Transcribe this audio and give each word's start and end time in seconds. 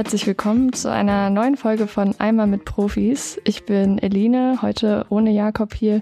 herzlich 0.00 0.26
willkommen 0.26 0.72
zu 0.72 0.90
einer 0.90 1.28
neuen 1.28 1.58
Folge 1.58 1.86
von 1.86 2.18
Einmal 2.18 2.46
mit 2.46 2.64
Profis. 2.64 3.38
Ich 3.44 3.66
bin 3.66 3.98
Eline, 3.98 4.62
heute 4.62 5.04
ohne 5.10 5.30
Jakob 5.30 5.74
hier 5.74 6.00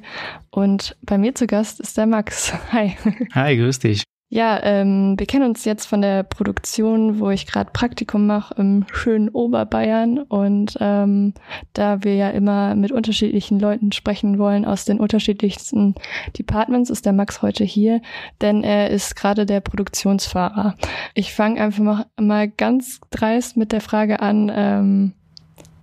und 0.52 0.96
bei 1.02 1.18
mir 1.18 1.34
zu 1.34 1.48
Gast 1.48 1.80
ist 1.80 1.96
der 1.96 2.06
Max. 2.06 2.52
Hi. 2.72 2.96
Hi, 3.34 3.56
grüß 3.56 3.80
dich. 3.80 4.04
Ja, 4.30 4.62
ähm, 4.62 5.14
wir 5.18 5.26
kennen 5.26 5.48
uns 5.48 5.64
jetzt 5.64 5.86
von 5.86 6.02
der 6.02 6.22
Produktion, 6.22 7.18
wo 7.18 7.30
ich 7.30 7.46
gerade 7.46 7.70
Praktikum 7.72 8.27
mache 8.27 8.54
im 8.58 8.84
schönen 8.92 9.30
Oberbayern. 9.30 10.18
Und 10.18 10.77
ähm, 10.80 11.32
da 11.72 12.04
wir 12.04 12.14
ja 12.14 12.28
immer 12.28 12.74
mit 12.74 12.92
unterschiedlichen 12.92 13.59
Leuten 13.59 13.91
sprechen 13.91 14.38
wollen 14.38 14.66
aus 14.66 14.84
den 14.84 15.01
unterschiedlichsten 15.01 15.95
Departments, 16.38 16.91
ist 16.91 17.06
der 17.06 17.14
Max 17.14 17.41
heute 17.41 17.64
hier, 17.64 18.02
denn 18.42 18.64
er 18.64 18.91
ist 18.91 19.16
gerade 19.16 19.46
der 19.46 19.60
Produktionsfahrer. 19.60 20.74
Ich 21.15 21.32
fange 21.32 21.62
einfach 21.62 22.04
mal, 22.20 22.48
ganz 22.48 23.01
dreist 23.10 23.56
mit 23.56 23.73
der 23.73 23.80
Frage 23.80 24.20
an, 24.20 24.52
ähm, 24.54 25.12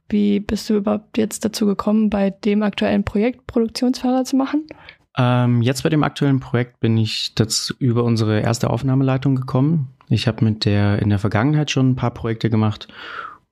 wie 0.07 0.39
bist 0.39 0.69
du 0.69 0.75
überhaupt 0.75 1.17
jetzt 1.17 1.43
dazu 1.45 1.65
gekommen, 1.65 2.11
bei 2.11 2.29
dem 2.29 2.61
aktuellen 2.61 3.03
Projekt 3.03 3.47
Produktionsfahrer 3.47 4.23
zu 4.23 4.35
machen? 4.35 4.67
Ähm, 5.17 5.61
jetzt 5.61 5.83
bei 5.83 5.89
dem 5.89 6.03
aktuellen 6.03 6.39
Projekt 6.39 6.79
bin 6.79 6.97
ich 6.97 7.35
dazu 7.35 7.73
über 7.79 8.03
unsere 8.03 8.41
erste 8.41 8.69
Aufnahmeleitung 8.69 9.35
gekommen. 9.35 9.89
Ich 10.09 10.27
habe 10.27 10.43
mit 10.43 10.65
der 10.65 11.01
in 11.01 11.09
der 11.09 11.19
Vergangenheit 11.19 11.71
schon 11.71 11.91
ein 11.91 11.95
paar 11.95 12.11
Projekte 12.11 12.49
gemacht 12.49 12.87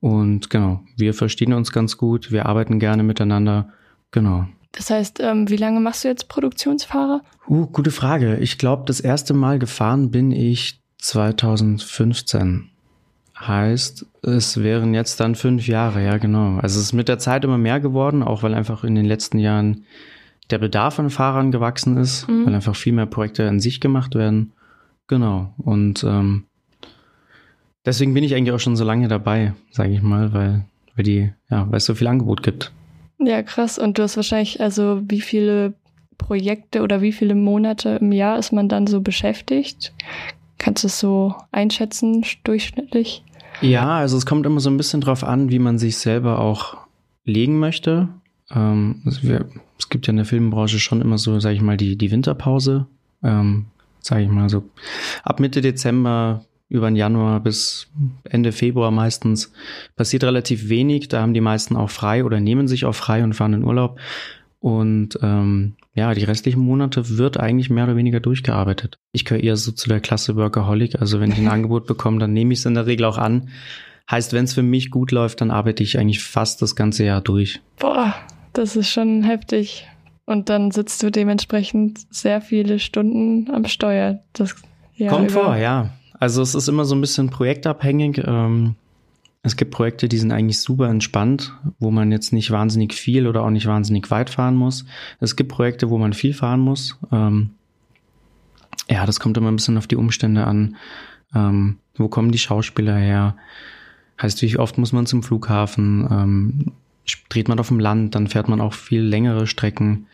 und 0.03 0.49
genau, 0.49 0.81
wir 0.97 1.13
verstehen 1.13 1.53
uns 1.53 1.71
ganz 1.71 1.97
gut, 1.97 2.29
wir 2.29 2.45
arbeiten 2.45 2.77
gerne 2.77 3.03
miteinander. 3.03 3.69
Genau. 4.11 4.45
Das 4.73 4.89
heißt, 4.89 5.21
ähm, 5.21 5.49
wie 5.49 5.55
lange 5.55 5.79
machst 5.79 6.03
du 6.03 6.09
jetzt 6.09 6.27
Produktionsfahrer? 6.27 7.21
Uh, 7.47 7.67
gute 7.67 7.89
Frage. 7.89 8.35
Ich 8.39 8.57
glaube, 8.57 8.83
das 8.85 8.99
erste 8.99 9.33
Mal 9.33 9.59
gefahren 9.59 10.11
bin 10.11 10.33
ich 10.33 10.81
2015. 10.97 12.69
Heißt, 13.39 14.05
es 14.23 14.61
wären 14.61 14.93
jetzt 14.93 15.21
dann 15.21 15.35
fünf 15.35 15.67
Jahre, 15.67 16.03
ja 16.03 16.17
genau. 16.17 16.57
Also 16.57 16.81
es 16.81 16.87
ist 16.87 16.93
mit 16.93 17.07
der 17.07 17.19
Zeit 17.19 17.45
immer 17.45 17.57
mehr 17.57 17.79
geworden, 17.79 18.23
auch 18.23 18.43
weil 18.43 18.55
einfach 18.55 18.83
in 18.83 18.95
den 18.95 19.05
letzten 19.05 19.39
Jahren 19.39 19.85
der 20.49 20.57
Bedarf 20.57 20.99
an 20.99 21.09
Fahrern 21.09 21.51
gewachsen 21.51 21.97
ist, 21.97 22.27
mhm. 22.27 22.45
weil 22.45 22.55
einfach 22.55 22.75
viel 22.75 22.93
mehr 22.93 23.05
Projekte 23.05 23.47
an 23.47 23.59
sich 23.59 23.79
gemacht 23.79 24.15
werden. 24.15 24.53
Genau. 25.07 25.53
Und 25.57 26.03
ähm, 26.03 26.45
deswegen 27.85 28.13
bin 28.13 28.23
ich 28.23 28.35
eigentlich 28.35 28.53
auch 28.53 28.59
schon 28.59 28.75
so 28.75 28.83
lange 28.83 29.07
dabei, 29.07 29.53
sage 29.71 29.93
ich 29.93 30.01
mal, 30.01 30.33
weil, 30.33 30.65
weil 30.95 31.03
die, 31.03 31.31
ja, 31.49 31.67
weil 31.69 31.77
es 31.77 31.85
so 31.85 31.95
viel 31.95 32.07
Angebot 32.07 32.43
gibt. 32.43 32.71
Ja, 33.19 33.41
krass. 33.41 33.79
Und 33.79 33.97
du 33.97 34.03
hast 34.03 34.15
wahrscheinlich, 34.15 34.59
also 34.59 35.01
wie 35.07 35.21
viele 35.21 35.73
Projekte 36.17 36.81
oder 36.81 37.01
wie 37.01 37.11
viele 37.11 37.35
Monate 37.35 37.97
im 38.01 38.11
Jahr 38.11 38.37
ist 38.37 38.51
man 38.51 38.69
dann 38.69 38.87
so 38.87 39.01
beschäftigt? 39.01 39.93
Kannst 40.57 40.83
du 40.83 40.87
es 40.87 40.99
so 40.99 41.35
einschätzen, 41.51 42.25
durchschnittlich? 42.43 43.23
Ja, 43.61 43.97
also 43.97 44.17
es 44.17 44.25
kommt 44.25 44.45
immer 44.45 44.59
so 44.59 44.69
ein 44.69 44.77
bisschen 44.77 45.01
drauf 45.01 45.23
an, 45.23 45.49
wie 45.49 45.59
man 45.59 45.77
sich 45.77 45.97
selber 45.97 46.39
auch 46.39 46.77
legen 47.25 47.59
möchte. 47.59 48.09
Ähm, 48.53 49.01
also 49.05 49.23
wir, 49.23 49.45
es 49.77 49.89
gibt 49.89 50.07
ja 50.07 50.11
in 50.11 50.17
der 50.17 50.25
Filmbranche 50.25 50.79
schon 50.79 51.01
immer 51.01 51.17
so, 51.17 51.39
sage 51.39 51.55
ich 51.55 51.61
mal, 51.61 51.77
die, 51.77 51.97
die 51.97 52.11
Winterpause. 52.11 52.87
Ähm, 53.23 53.67
sage 53.99 54.23
ich 54.23 54.29
mal 54.29 54.49
so 54.49 54.69
ab 55.23 55.39
Mitte 55.39 55.61
Dezember 55.61 56.45
über 56.69 56.89
den 56.89 56.95
Januar 56.95 57.39
bis 57.39 57.87
Ende 58.23 58.51
Februar 58.51 58.91
meistens 58.91 59.51
passiert 59.95 60.23
relativ 60.23 60.69
wenig. 60.69 61.07
Da 61.07 61.21
haben 61.21 61.33
die 61.33 61.41
meisten 61.41 61.75
auch 61.75 61.89
frei 61.89 62.25
oder 62.25 62.39
nehmen 62.39 62.67
sich 62.67 62.85
auch 62.85 62.95
frei 62.95 63.23
und 63.23 63.33
fahren 63.33 63.53
in 63.53 63.63
Urlaub. 63.63 63.99
Und 64.59 65.19
ähm, 65.21 65.75
ja, 65.93 66.13
die 66.13 66.23
restlichen 66.23 66.61
Monate 66.61 67.17
wird 67.17 67.39
eigentlich 67.39 67.69
mehr 67.69 67.83
oder 67.83 67.95
weniger 67.95 68.19
durchgearbeitet. 68.19 68.97
Ich 69.11 69.25
gehöre 69.25 69.43
eher 69.43 69.57
so 69.57 69.71
zu 69.71 69.87
der 69.87 69.99
Klasse 69.99 70.35
Workaholic. 70.35 70.99
Also 70.99 71.19
wenn 71.19 71.31
ich 71.31 71.37
ein 71.37 71.47
Angebot 71.49 71.85
bekomme, 71.85 72.19
dann 72.19 72.33
nehme 72.33 72.53
ich 72.53 72.59
es 72.59 72.65
in 72.65 72.73
der 72.73 72.87
Regel 72.87 73.05
auch 73.05 73.17
an. 73.17 73.49
Heißt, 74.09 74.33
wenn 74.33 74.45
es 74.45 74.53
für 74.53 74.63
mich 74.63 74.89
gut 74.89 75.11
läuft, 75.11 75.41
dann 75.41 75.51
arbeite 75.51 75.83
ich 75.83 75.99
eigentlich 75.99 76.23
fast 76.23 76.61
das 76.61 76.75
ganze 76.75 77.05
Jahr 77.05 77.21
durch. 77.21 77.61
Boah, 77.77 78.15
das 78.53 78.75
ist 78.75 78.89
schon 78.89 79.23
heftig. 79.23 79.87
Und 80.25 80.49
dann 80.49 80.71
sitzt 80.71 81.03
du 81.03 81.11
dementsprechend 81.11 81.99
sehr 82.09 82.41
viele 82.41 82.79
Stunden 82.79 83.51
am 83.51 83.65
Steuer. 83.65 84.19
Das 84.31 84.55
Jahr 84.95 85.13
Kommt 85.13 85.31
über. 85.31 85.43
vor, 85.43 85.55
ja. 85.57 85.89
Also 86.19 86.41
es 86.41 86.55
ist 86.55 86.69
immer 86.69 86.85
so 86.85 86.95
ein 86.95 87.01
bisschen 87.01 87.29
projektabhängig. 87.29 88.21
Ähm, 88.25 88.75
es 89.41 89.57
gibt 89.57 89.71
Projekte, 89.71 90.07
die 90.07 90.17
sind 90.17 90.31
eigentlich 90.31 90.59
super 90.59 90.87
entspannt, 90.87 91.53
wo 91.79 91.91
man 91.91 92.11
jetzt 92.13 92.31
nicht 92.31 92.51
wahnsinnig 92.51 92.93
viel 92.93 93.27
oder 93.27 93.43
auch 93.43 93.49
nicht 93.49 93.65
wahnsinnig 93.65 94.09
weit 94.09 94.29
fahren 94.29 94.55
muss. 94.55 94.85
Es 95.19 95.35
gibt 95.35 95.51
Projekte, 95.51 95.89
wo 95.89 95.97
man 95.97 96.13
viel 96.13 96.33
fahren 96.33 96.61
muss. 96.61 96.97
Ähm, 97.11 97.51
ja, 98.89 99.05
das 99.05 99.19
kommt 99.19 99.37
immer 99.37 99.51
ein 99.51 99.57
bisschen 99.57 99.77
auf 99.77 99.87
die 99.87 99.97
Umstände 99.97 100.45
an. 100.45 100.77
Ähm, 101.35 101.79
wo 101.95 102.07
kommen 102.07 102.31
die 102.31 102.37
Schauspieler 102.37 102.95
her? 102.95 103.35
Heißt, 104.21 104.41
wie 104.41 104.57
oft 104.57 104.77
muss 104.77 104.93
man 104.93 105.05
zum 105.05 105.23
Flughafen? 105.23 106.71
Dreht 107.29 107.47
man 107.47 107.59
auf 107.59 107.67
dem 107.67 107.79
Land, 107.79 108.15
dann 108.15 108.27
fährt 108.27 108.47
man 108.47 108.61
auch 108.61 108.73
viel 108.73 109.01
längere 109.01 109.47
Strecken. 109.47 110.07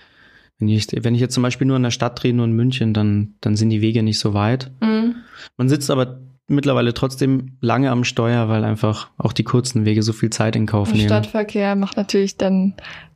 Wenn 0.58 0.68
ich, 0.68 0.88
wenn 0.92 1.16
ich 1.16 1.22
jetzt 1.22 1.34
zum 1.34 1.44
Beispiel 1.44 1.68
nur 1.68 1.78
in 1.78 1.84
der 1.84 1.92
Stadt 1.92 2.22
drehe, 2.22 2.34
nur 2.34 2.46
in 2.46 2.52
München, 2.52 2.94
dann, 2.94 3.36
dann 3.42 3.56
sind 3.56 3.70
die 3.70 3.82
Wege 3.82 4.04
nicht 4.04 4.20
so 4.20 4.34
weit. 4.34 4.72
Mhm. 4.82 5.16
Man 5.58 5.70
sitzt 5.70 5.90
aber 5.90 6.20
mittlerweile 6.48 6.94
trotzdem 6.94 7.58
lange 7.62 7.92
am 7.92 8.04
Steuer, 8.04 8.50
weil 8.50 8.64
einfach 8.64 9.10
auch 9.18 9.34
die 9.34 9.44
kurzen 9.44 9.86
Wege 9.86 10.04
so 10.04 10.14
viel 10.14 10.32
Zeit 10.32 10.56
in 10.56 10.66
Kauf 10.66 10.92
nehmen. 10.92 11.08
Stadtverkehr 11.08 11.76
macht 11.76 11.96
natürlich 11.96 12.38
dann 12.38 12.74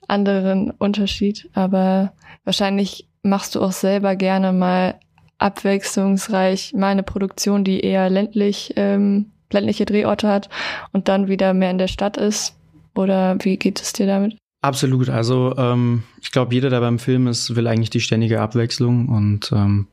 anderen 0.08 0.72
Unterschied, 0.72 1.50
aber 1.54 2.14
wahrscheinlich 2.44 3.08
machst 3.24 3.56
du 3.56 3.62
auch 3.62 3.72
selber 3.72 4.16
gerne 4.16 4.54
mal 4.54 4.96
abwechslungsreich 5.40 6.74
mal 6.74 6.90
eine 6.90 7.04
Produktion, 7.04 7.64
die 7.64 7.82
eher 7.82 8.10
ländlich, 8.10 8.74
ähm, 8.76 9.32
ländliche 9.52 9.86
Drehorte 9.86 10.28
hat 10.28 10.50
und 10.92 11.08
dann 11.08 11.28
wieder 11.28 11.54
mehr 11.54 11.72
in 11.72 11.78
der 11.78 11.88
Stadt 11.88 12.18
ist. 12.18 12.56
Oder 12.96 13.38
wie 13.42 13.58
geht 13.58 13.82
es 13.82 13.94
dir 13.94 14.08
damit? 14.08 14.38
Absolut. 14.62 15.10
Also 15.10 15.54
ähm, 15.58 16.04
ich 16.22 16.32
glaube, 16.32 16.54
jeder, 16.54 16.70
der 16.70 16.80
beim 16.80 17.00
Film 17.00 17.28
ist, 17.28 17.56
will 17.56 17.68
eigentlich 17.68 17.90
die 17.90 18.00
ständige 18.00 18.40
Abwechslung 18.40 19.10
und 19.10 19.52
ähm, 19.52 19.88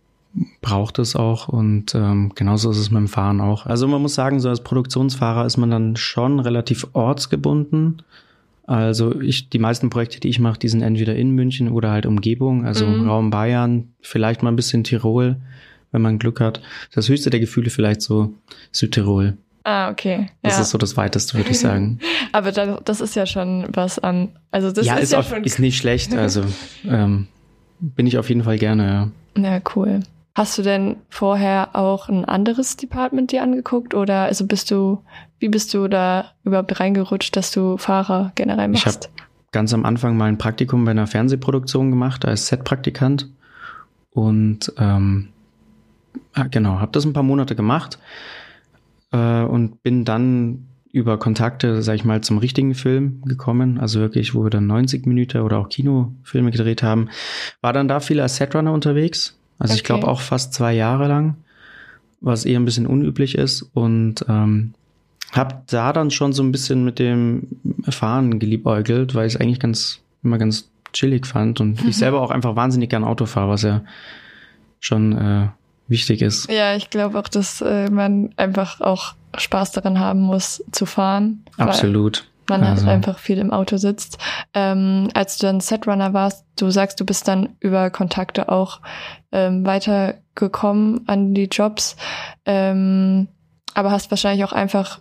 braucht 0.60 0.98
es 0.98 1.16
auch. 1.16 1.48
Und 1.48 1.94
ähm, 1.94 2.32
genauso 2.34 2.70
ist 2.70 2.78
es 2.78 2.90
mit 2.90 2.98
dem 2.98 3.08
Fahren 3.08 3.40
auch. 3.40 3.66
Also 3.66 3.88
man 3.88 4.00
muss 4.00 4.14
sagen, 4.14 4.38
so 4.38 4.48
als 4.48 4.62
Produktionsfahrer 4.62 5.44
ist 5.44 5.56
man 5.56 5.70
dann 5.70 5.96
schon 5.96 6.38
relativ 6.40 6.86
ortsgebunden. 6.92 8.02
Also 8.64 9.20
ich, 9.20 9.50
die 9.50 9.58
meisten 9.58 9.90
Projekte, 9.90 10.20
die 10.20 10.28
ich 10.28 10.38
mache, 10.38 10.60
die 10.60 10.68
sind 10.68 10.82
entweder 10.82 11.16
in 11.16 11.32
München 11.32 11.68
oder 11.68 11.90
halt 11.90 12.06
Umgebung, 12.06 12.64
also 12.64 12.86
mhm. 12.86 13.08
Raum 13.08 13.30
Bayern, 13.30 13.88
vielleicht 14.00 14.44
mal 14.44 14.52
ein 14.52 14.56
bisschen 14.56 14.84
Tirol, 14.84 15.36
wenn 15.90 16.02
man 16.02 16.20
Glück 16.20 16.38
hat. 16.38 16.62
Das 16.94 17.08
höchste 17.08 17.30
der 17.30 17.40
Gefühle 17.40 17.70
vielleicht 17.70 18.02
so 18.02 18.32
Südtirol. 18.70 19.36
Ah, 19.64 19.90
okay. 19.90 20.28
Das 20.42 20.56
ja. 20.56 20.62
ist 20.62 20.70
so 20.70 20.78
das 20.78 20.96
Weiteste, 20.96 21.34
würde 21.34 21.50
ich 21.50 21.60
sagen. 21.60 21.98
Aber 22.32 22.52
das 22.52 23.00
ist 23.00 23.14
ja 23.14 23.26
schon 23.26 23.66
was 23.72 23.98
an. 23.98 24.30
Also 24.50 24.72
das 24.72 24.86
ja, 24.86 24.94
ist, 24.96 25.04
ist, 25.04 25.12
ja 25.12 25.18
auf, 25.18 25.28
schon 25.28 25.44
ist 25.44 25.58
nicht 25.58 25.76
schlecht. 25.76 26.14
Also 26.14 26.44
ähm, 26.88 27.28
bin 27.78 28.06
ich 28.06 28.18
auf 28.18 28.28
jeden 28.28 28.44
Fall 28.44 28.58
gerne. 28.58 29.12
Ja. 29.36 29.42
ja, 29.42 29.60
cool. 29.74 30.00
Hast 30.34 30.56
du 30.56 30.62
denn 30.62 30.96
vorher 31.08 31.70
auch 31.74 32.08
ein 32.08 32.24
anderes 32.24 32.76
Department 32.76 33.32
dir 33.32 33.42
angeguckt 33.42 33.94
oder 33.94 34.22
also 34.22 34.46
bist 34.46 34.70
du, 34.70 35.02
wie 35.38 35.48
bist 35.48 35.74
du 35.74 35.88
da 35.88 36.32
überhaupt 36.44 36.78
reingerutscht, 36.80 37.36
dass 37.36 37.50
du 37.50 37.76
Fahrer 37.76 38.32
generell 38.36 38.68
machst? 38.68 38.86
Ich 38.86 38.86
habe 38.86 39.28
ganz 39.52 39.74
am 39.74 39.84
Anfang 39.84 40.16
mal 40.16 40.26
ein 40.26 40.38
Praktikum 40.38 40.84
bei 40.84 40.92
einer 40.92 41.06
Fernsehproduktion 41.06 41.90
gemacht 41.90 42.24
als 42.24 42.46
Setpraktikant 42.46 43.28
und 44.12 44.72
ähm, 44.78 45.28
ah, 46.32 46.44
genau, 46.44 46.78
habe 46.78 46.92
das 46.92 47.04
ein 47.04 47.12
paar 47.12 47.24
Monate 47.24 47.56
gemacht 47.56 47.98
äh, 49.12 49.42
und 49.42 49.82
bin 49.82 50.04
dann 50.04 50.66
über 50.92 51.18
Kontakte, 51.18 51.82
sag 51.82 51.94
ich 51.94 52.04
mal, 52.04 52.20
zum 52.20 52.38
richtigen 52.38 52.74
Film 52.74 53.22
gekommen, 53.24 53.78
also 53.78 54.00
wirklich, 54.00 54.34
wo 54.34 54.42
wir 54.42 54.50
dann 54.50 54.66
90 54.66 55.06
Minuten 55.06 55.42
oder 55.42 55.58
auch 55.58 55.68
Kinofilme 55.68 56.50
gedreht 56.50 56.82
haben, 56.82 57.08
war 57.60 57.72
dann 57.72 57.86
da 57.86 58.00
viel 58.00 58.20
als 58.20 58.36
Setrunner 58.36 58.72
unterwegs, 58.72 59.38
also 59.60 59.72
okay. 59.72 59.78
ich 59.78 59.84
glaube 59.84 60.08
auch 60.08 60.20
fast 60.20 60.54
zwei 60.54 60.72
Jahre 60.72 61.06
lang, 61.06 61.36
was 62.20 62.44
eher 62.44 62.58
ein 62.58 62.64
bisschen 62.64 62.86
unüblich 62.86 63.36
ist. 63.36 63.62
Und 63.74 64.24
ähm, 64.26 64.72
hab 65.32 65.66
da 65.68 65.92
dann 65.92 66.10
schon 66.10 66.32
so 66.32 66.42
ein 66.42 66.50
bisschen 66.50 66.82
mit 66.82 66.98
dem 66.98 67.46
Fahren 67.88 68.40
geliebäugelt, 68.40 69.14
weil 69.14 69.26
ich 69.26 69.34
es 69.34 69.40
eigentlich 69.40 69.60
ganz 69.60 70.00
immer 70.24 70.38
ganz 70.38 70.70
chillig 70.94 71.26
fand. 71.26 71.60
Und 71.60 71.82
mhm. 71.82 71.90
ich 71.90 71.96
selber 71.98 72.22
auch 72.22 72.30
einfach 72.30 72.56
wahnsinnig 72.56 72.90
gern 72.90 73.04
Auto 73.04 73.26
fahre, 73.26 73.50
was 73.50 73.62
ja 73.62 73.82
schon 74.80 75.12
äh, 75.12 75.48
wichtig 75.90 76.22
ist. 76.22 76.50
Ja, 76.50 76.74
ich 76.74 76.88
glaube 76.88 77.18
auch, 77.18 77.28
dass 77.28 77.60
äh, 77.60 77.90
man 77.90 78.32
einfach 78.36 78.80
auch 78.80 79.14
Spaß 79.36 79.72
daran 79.72 79.98
haben 79.98 80.20
muss 80.20 80.64
zu 80.72 80.86
fahren. 80.86 81.44
Absolut. 81.58 82.26
Man 82.48 82.64
also. 82.64 82.86
halt 82.86 82.96
einfach 82.96 83.18
viel 83.18 83.38
im 83.38 83.52
Auto 83.52 83.76
sitzt. 83.76 84.18
Ähm, 84.54 85.08
als 85.14 85.38
du 85.38 85.46
dann 85.46 85.60
Setrunner 85.60 86.12
warst, 86.14 86.44
du 86.56 86.70
sagst, 86.70 86.98
du 87.00 87.04
bist 87.04 87.28
dann 87.28 87.50
über 87.60 87.90
Kontakte 87.90 88.48
auch 88.48 88.80
ähm, 89.30 89.64
weitergekommen 89.64 91.06
an 91.06 91.34
die 91.34 91.44
Jobs, 91.44 91.96
ähm, 92.46 93.28
aber 93.74 93.92
hast 93.92 94.10
wahrscheinlich 94.10 94.44
auch 94.44 94.52
einfach 94.52 94.98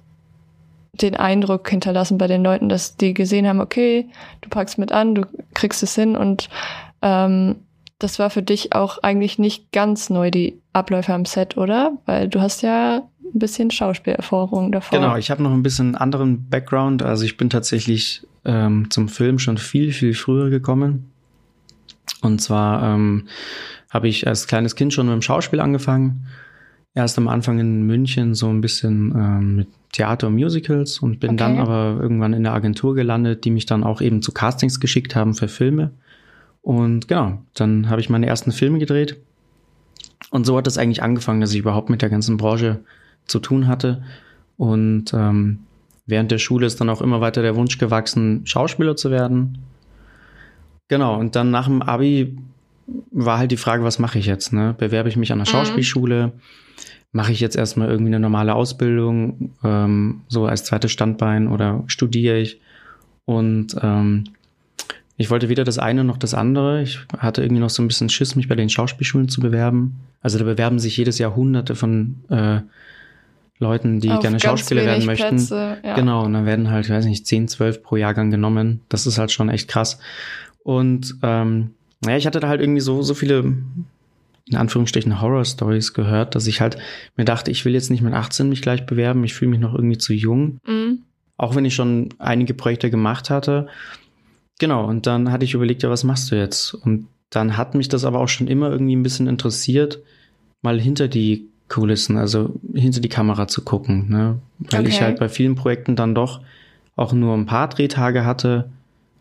den 0.93 1.15
Eindruck 1.15 1.67
hinterlassen 1.69 2.17
bei 2.17 2.27
den 2.27 2.43
Leuten, 2.43 2.69
dass 2.69 2.97
die 2.97 3.13
gesehen 3.13 3.47
haben, 3.47 3.61
okay, 3.61 4.09
du 4.41 4.49
packst 4.49 4.77
mit 4.77 4.91
an, 4.91 5.15
du 5.15 5.25
kriegst 5.53 5.81
es 5.81 5.95
hin 5.95 6.15
und 6.15 6.49
ähm, 7.01 7.55
das 7.99 8.17
war 8.17 8.29
für 8.29 8.41
dich 8.41 8.73
auch 8.73 9.03
eigentlich 9.03 9.37
nicht 9.39 9.71
ganz 9.71 10.09
neu, 10.09 10.31
die 10.31 10.59
Abläufe 10.73 11.13
am 11.13 11.25
Set, 11.25 11.57
oder? 11.57 11.97
Weil 12.05 12.29
du 12.29 12.41
hast 12.41 12.61
ja 12.61 13.03
ein 13.23 13.39
bisschen 13.39 13.71
Schauspielerfahrung 13.71 14.71
davor. 14.71 14.97
Genau, 14.97 15.17
ich 15.17 15.29
habe 15.29 15.43
noch 15.43 15.51
ein 15.51 15.63
bisschen 15.63 15.95
anderen 15.95 16.49
Background. 16.49 17.03
Also 17.03 17.25
ich 17.25 17.37
bin 17.37 17.49
tatsächlich 17.49 18.25
ähm, 18.45 18.89
zum 18.89 19.09
Film 19.09 19.37
schon 19.37 19.57
viel, 19.57 19.91
viel 19.91 20.13
früher 20.13 20.49
gekommen. 20.49 21.11
Und 22.21 22.41
zwar 22.41 22.95
ähm, 22.95 23.27
habe 23.89 24.07
ich 24.07 24.27
als 24.27 24.47
kleines 24.47 24.75
Kind 24.75 24.93
schon 24.93 25.07
mit 25.07 25.13
dem 25.13 25.21
Schauspiel 25.21 25.59
angefangen. 25.59 26.27
Erst 26.95 27.17
am 27.17 27.27
Anfang 27.27 27.59
in 27.59 27.83
München 27.83 28.33
so 28.33 28.49
ein 28.49 28.61
bisschen 28.61 29.13
ähm, 29.15 29.55
mit 29.57 29.67
Theater 29.91 30.27
und 30.27 30.35
Musicals 30.35 30.99
und 30.99 31.19
bin 31.19 31.31
okay. 31.31 31.37
dann 31.37 31.59
aber 31.59 31.99
irgendwann 32.01 32.33
in 32.33 32.43
der 32.43 32.53
Agentur 32.53 32.95
gelandet, 32.95 33.45
die 33.45 33.51
mich 33.51 33.65
dann 33.65 33.83
auch 33.83 34.01
eben 34.01 34.21
zu 34.21 34.31
Castings 34.31 34.79
geschickt 34.79 35.15
haben 35.15 35.33
für 35.33 35.47
Filme. 35.47 35.91
Und 36.61 37.07
genau, 37.07 37.39
dann 37.53 37.89
habe 37.89 38.01
ich 38.01 38.09
meine 38.09 38.27
ersten 38.27 38.51
Filme 38.51 38.79
gedreht. 38.79 39.17
Und 40.31 40.45
so 40.45 40.57
hat 40.57 40.67
es 40.67 40.77
eigentlich 40.77 41.01
angefangen, 41.01 41.41
dass 41.41 41.53
ich 41.53 41.59
überhaupt 41.59 41.89
mit 41.89 42.01
der 42.01 42.09
ganzen 42.09 42.37
Branche 42.37 42.79
zu 43.25 43.39
tun 43.39 43.67
hatte. 43.67 44.03
Und 44.57 45.13
ähm, 45.13 45.59
während 46.05 46.31
der 46.31 46.37
Schule 46.37 46.67
ist 46.67 46.79
dann 46.81 46.89
auch 46.89 47.01
immer 47.01 47.21
weiter 47.21 47.41
der 47.41 47.55
Wunsch 47.55 47.77
gewachsen, 47.77 48.45
Schauspieler 48.45 48.95
zu 48.95 49.11
werden. 49.11 49.59
Genau, 50.87 51.17
und 51.17 51.35
dann 51.35 51.51
nach 51.51 51.65
dem 51.65 51.81
Abi 51.81 52.37
war 53.11 53.37
halt 53.37 53.51
die 53.51 53.57
Frage, 53.57 53.83
was 53.83 53.99
mache 53.99 54.19
ich 54.19 54.25
jetzt? 54.25 54.51
Ne? 54.53 54.75
Bewerbe 54.77 55.09
ich 55.09 55.17
mich 55.17 55.31
an 55.31 55.39
der 55.39 55.47
mhm. 55.47 55.51
Schauspielschule? 55.51 56.33
Mache 57.11 57.31
ich 57.31 57.39
jetzt 57.39 57.55
erstmal 57.55 57.89
irgendwie 57.89 58.09
eine 58.09 58.19
normale 58.19 58.53
Ausbildung, 58.53 59.51
ähm, 59.63 60.21
so 60.27 60.45
als 60.45 60.65
zweites 60.65 60.91
Standbein 60.91 61.47
oder 61.47 61.83
studiere 61.87 62.37
ich? 62.37 62.59
Und 63.25 63.75
ähm, 63.81 64.25
ich 65.19 65.29
wollte 65.29 65.49
weder 65.49 65.65
das 65.65 65.77
eine 65.77 66.05
noch 66.05 66.15
das 66.15 66.33
andere. 66.33 66.81
Ich 66.81 67.01
hatte 67.17 67.41
irgendwie 67.43 67.59
noch 67.59 67.69
so 67.69 67.83
ein 67.83 67.89
bisschen 67.89 68.07
Schiss, 68.07 68.37
mich 68.37 68.47
bei 68.47 68.55
den 68.55 68.69
Schauspielschulen 68.69 69.27
zu 69.27 69.41
bewerben. 69.41 69.99
Also 70.21 70.39
da 70.39 70.45
bewerben 70.45 70.79
sich 70.79 70.95
jedes 70.95 71.17
Jahr 71.19 71.35
Hunderte 71.35 71.75
von 71.75 72.23
äh, 72.29 72.61
Leuten, 73.59 73.99
die 73.99 74.11
Auf 74.11 74.21
gerne 74.21 74.39
Schauspieler 74.39 74.85
werden 74.85 75.05
möchten. 75.05 75.35
Plätze, 75.35 75.77
ja. 75.83 75.95
Genau, 75.95 76.23
und 76.23 76.31
dann 76.31 76.45
werden 76.45 76.71
halt, 76.71 76.85
ich 76.85 76.91
weiß 76.91 77.03
nicht, 77.03 77.27
10, 77.27 77.49
12 77.49 77.83
pro 77.83 77.97
Jahrgang 77.97 78.31
genommen. 78.31 78.79
Das 78.87 79.05
ist 79.05 79.17
halt 79.17 79.33
schon 79.33 79.49
echt 79.49 79.67
krass. 79.67 79.99
Und 80.63 81.17
ähm, 81.21 81.71
naja, 81.99 82.15
ich 82.15 82.25
hatte 82.25 82.39
da 82.39 82.47
halt 82.47 82.61
irgendwie 82.61 82.79
so, 82.79 83.01
so 83.01 83.13
viele, 83.13 83.39
in 83.39 84.55
Anführungsstrichen, 84.55 85.19
Horror-Stories 85.19 85.93
gehört, 85.93 86.33
dass 86.35 86.47
ich 86.47 86.61
halt 86.61 86.77
mir 87.17 87.25
dachte, 87.25 87.51
ich 87.51 87.65
will 87.65 87.73
jetzt 87.73 87.91
nicht 87.91 88.01
mit 88.01 88.13
18 88.13 88.47
mich 88.47 88.61
gleich 88.61 88.85
bewerben, 88.85 89.25
ich 89.25 89.33
fühle 89.33 89.51
mich 89.51 89.59
noch 89.59 89.75
irgendwie 89.75 89.97
zu 89.97 90.13
jung. 90.13 90.61
Mhm. 90.65 90.99
Auch 91.35 91.55
wenn 91.55 91.65
ich 91.65 91.75
schon 91.75 92.07
einige 92.19 92.53
Projekte 92.53 92.89
gemacht 92.89 93.29
hatte. 93.29 93.67
Genau, 94.59 94.85
und 94.85 95.07
dann 95.07 95.31
hatte 95.31 95.45
ich 95.45 95.53
überlegt, 95.53 95.83
ja, 95.83 95.89
was 95.89 96.03
machst 96.03 96.31
du 96.31 96.35
jetzt? 96.35 96.73
Und 96.73 97.07
dann 97.29 97.57
hat 97.57 97.75
mich 97.75 97.89
das 97.89 98.05
aber 98.05 98.19
auch 98.19 98.27
schon 98.27 98.47
immer 98.47 98.69
irgendwie 98.69 98.95
ein 98.95 99.03
bisschen 99.03 99.27
interessiert, 99.27 99.99
mal 100.61 100.79
hinter 100.79 101.07
die 101.07 101.47
Kulissen, 101.69 102.17
also 102.17 102.59
hinter 102.73 102.99
die 102.99 103.09
Kamera 103.09 103.47
zu 103.47 103.63
gucken, 103.63 104.09
ne? 104.09 104.39
Weil 104.59 104.81
okay. 104.81 104.89
ich 104.89 105.01
halt 105.01 105.19
bei 105.19 105.29
vielen 105.29 105.55
Projekten 105.55 105.95
dann 105.95 106.15
doch 106.15 106.41
auch 106.95 107.13
nur 107.13 107.35
ein 107.35 107.45
paar 107.45 107.69
Drehtage 107.69 108.25
hatte 108.25 108.69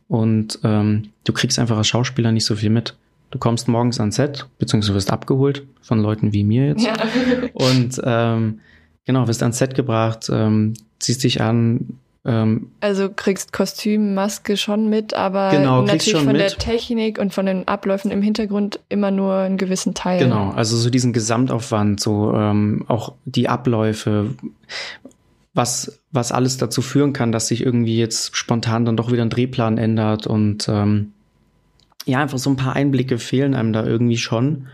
und 0.09 0.59
ähm, 0.65 1.11
du 1.25 1.33
kriegst 1.33 1.59
einfach 1.59 1.77
als 1.77 1.87
Schauspieler 1.89 2.33
nicht 2.33 2.47
so 2.47 2.57
viel 2.57 2.71
mit. 2.71 2.97
Du 3.31 3.39
kommst 3.39 3.69
morgens 3.69 4.01
ans 4.01 4.17
Set, 4.17 4.47
beziehungsweise 4.59 4.95
wirst 4.95 5.13
abgeholt 5.13 5.67
von 5.83 6.01
Leuten 6.01 6.33
wie 6.33 6.45
mir 6.45 6.69
jetzt. 6.69 6.87
Ja. 6.87 6.95
Und 7.53 8.01
ähm, 8.03 8.61
genau, 9.05 9.29
wirst 9.29 9.43
ans 9.43 9.59
Set 9.59 9.75
gebracht, 9.75 10.31
ähm, 10.33 10.73
ziehst 10.99 11.23
dich 11.23 11.43
an. 11.43 11.99
Ähm, 12.29 12.73
also 12.81 13.09
kriegst 13.09 13.55
Kostüm, 13.55 14.13
Maske 14.13 14.59
schon 14.59 14.91
mit, 14.91 15.15
aber 15.15 15.51
genau, 15.51 15.81
natürlich 15.81 16.23
von 16.23 16.33
mit. 16.33 16.43
der 16.43 16.51
Technik 16.51 17.19
und 17.19 17.33
von 17.33 17.47
den 17.47 17.67
Abläufen 17.67 18.11
im 18.11 18.21
Hintergrund 18.21 18.81
immer 18.91 19.11
nur 19.11 19.35
einen 19.37 19.57
gewissen 19.57 19.95
Teil. 19.95 20.19
Genau, 20.19 20.51
also 20.51 20.77
so 20.77 20.91
diesen 20.91 21.15
Gesamtaufwand, 21.15 22.01
so 22.01 22.35
ähm, 22.35 22.85
auch 22.87 23.15
die 23.25 23.49
Abläufe 23.49 24.35
was, 25.55 26.01
was 26.13 26.31
alles 26.31 26.59
dazu 26.59 26.83
führen 26.83 27.15
kann, 27.15 27.33
dass 27.33 27.49
sich 27.49 27.65
irgendwie 27.65 27.99
jetzt 27.99 28.37
spontan 28.37 28.85
dann 28.85 28.97
doch 28.97 29.11
wieder 29.11 29.23
ein 29.23 29.31
Drehplan 29.31 29.79
ändert 29.79 30.27
und 30.27 30.69
ähm, 30.69 31.13
ja, 32.05 32.21
einfach 32.21 32.39
so 32.39 32.51
ein 32.51 32.57
paar 32.57 32.77
Einblicke 32.77 33.19
fehlen 33.19 33.55
einem 33.55 33.73
da 33.73 33.85
irgendwie 33.85 34.19
schon. 34.19 34.67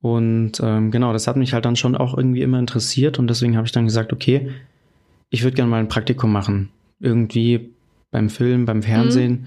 Und 0.00 0.60
ähm, 0.62 0.90
genau, 0.90 1.12
das 1.12 1.26
hat 1.26 1.36
mich 1.36 1.52
halt 1.52 1.64
dann 1.64 1.76
schon 1.76 1.94
auch 1.94 2.16
irgendwie 2.16 2.42
immer 2.42 2.58
interessiert 2.58 3.18
und 3.18 3.28
deswegen 3.28 3.56
habe 3.56 3.66
ich 3.66 3.72
dann 3.72 3.84
gesagt, 3.84 4.12
okay, 4.12 4.50
ich 5.30 5.42
würde 5.42 5.56
gerne 5.56 5.70
mal 5.70 5.80
ein 5.80 5.88
Praktikum 5.88 6.32
machen. 6.32 6.70
Irgendwie 7.00 7.70
beim 8.10 8.30
Film, 8.30 8.64
beim 8.64 8.82
Fernsehen. 8.82 9.32
Mhm. 9.32 9.46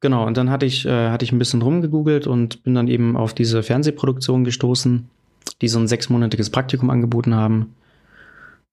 Genau, 0.00 0.26
und 0.26 0.36
dann 0.36 0.50
hatte 0.50 0.66
ich, 0.66 0.84
äh, 0.84 1.08
hatte 1.10 1.24
ich 1.24 1.32
ein 1.32 1.38
bisschen 1.38 1.62
rumgegoogelt 1.62 2.26
und 2.26 2.62
bin 2.62 2.74
dann 2.74 2.88
eben 2.88 3.16
auf 3.16 3.34
diese 3.34 3.62
Fernsehproduktion 3.62 4.44
gestoßen, 4.44 5.08
die 5.62 5.68
so 5.68 5.78
ein 5.78 5.88
sechsmonatiges 5.88 6.50
Praktikum 6.50 6.90
angeboten 6.90 7.34
haben. 7.34 7.74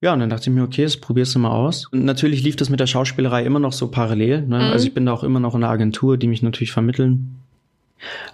Ja, 0.02 0.12
und 0.12 0.20
dann 0.20 0.30
dachte 0.30 0.50
ich 0.50 0.56
mir, 0.56 0.64
okay, 0.64 0.84
das 0.84 0.98
probierst 0.98 1.34
du 1.34 1.40
mal 1.40 1.52
aus. 1.52 1.88
Und 1.88 2.04
natürlich 2.04 2.44
lief 2.44 2.58
das 2.58 2.70
mit 2.70 2.82
der 2.82 2.88
Schauspielerei 2.88 3.46
immer 3.46 3.60
noch 3.60 3.72
so 3.72 3.88
parallel. 3.88 4.42
Ne? 4.42 4.58
Mhm. 4.58 4.64
Also 4.64 4.86
ich 4.86 4.94
bin 4.94 5.06
da 5.06 5.14
auch 5.14 5.24
immer 5.24 5.40
noch 5.40 5.56
in 5.56 5.64
einer 5.64 5.72
Agentur, 5.72 6.18
die 6.18 6.28
mich 6.28 6.44
natürlich 6.44 6.74
vermitteln. 6.74 7.38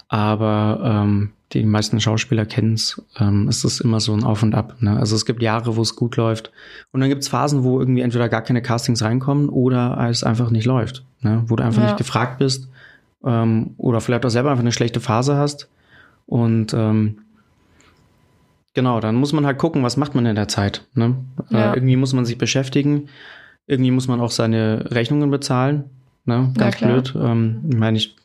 Aber 0.07 0.79
ähm, 0.83 1.31
die 1.53 1.65
meisten 1.65 1.99
Schauspieler 1.99 2.45
kennen 2.45 2.73
es. 2.73 3.01
Ähm, 3.17 3.47
es 3.47 3.63
ist 3.63 3.81
immer 3.81 3.99
so 3.99 4.13
ein 4.13 4.23
Auf 4.23 4.43
und 4.43 4.55
Ab. 4.55 4.75
Ne? 4.79 4.97
Also 4.97 5.15
es 5.15 5.25
gibt 5.25 5.41
Jahre, 5.41 5.75
wo 5.75 5.81
es 5.81 5.95
gut 5.95 6.15
läuft. 6.15 6.51
Und 6.91 7.01
dann 7.01 7.09
gibt 7.09 7.23
es 7.23 7.27
Phasen, 7.27 7.63
wo 7.63 7.79
irgendwie 7.79 8.01
entweder 8.01 8.29
gar 8.29 8.41
keine 8.41 8.61
Castings 8.61 9.01
reinkommen 9.01 9.49
oder 9.49 9.97
es 10.09 10.23
einfach 10.23 10.51
nicht 10.51 10.65
läuft. 10.65 11.03
Ne? 11.21 11.43
Wo 11.47 11.55
du 11.55 11.63
einfach 11.63 11.81
ja. 11.81 11.87
nicht 11.87 11.97
gefragt 11.97 12.37
bist. 12.39 12.69
Ähm, 13.23 13.73
oder 13.77 14.01
vielleicht 14.01 14.25
auch 14.25 14.29
selber 14.29 14.51
einfach 14.51 14.63
eine 14.63 14.71
schlechte 14.71 14.99
Phase 14.99 15.35
hast. 15.35 15.69
Und 16.25 16.73
ähm, 16.73 17.17
Genau, 18.73 18.99
dann 18.99 19.15
muss 19.15 19.33
man 19.33 19.45
halt 19.45 19.57
gucken, 19.57 19.83
was 19.83 19.97
macht 19.97 20.15
man 20.15 20.25
in 20.25 20.35
der 20.35 20.47
Zeit. 20.47 20.85
Ne? 20.93 21.15
Äh, 21.51 21.53
ja. 21.53 21.71
Äh, 21.71 21.75
irgendwie 21.75 21.95
muss 21.95 22.13
man 22.13 22.25
sich 22.25 22.37
beschäftigen. 22.37 23.09
Irgendwie 23.67 23.91
muss 23.91 24.07
man 24.07 24.21
auch 24.21 24.31
seine 24.31 24.91
Rechnungen 24.91 25.29
bezahlen. 25.31 25.85
Ne? 26.25 26.53
Ganz 26.55 26.79
ja, 26.79 26.87
blöd. 26.87 27.13
Ähm, 27.19 27.61
ich 27.69 27.77
meine, 27.77 27.97
ich, 27.97 28.15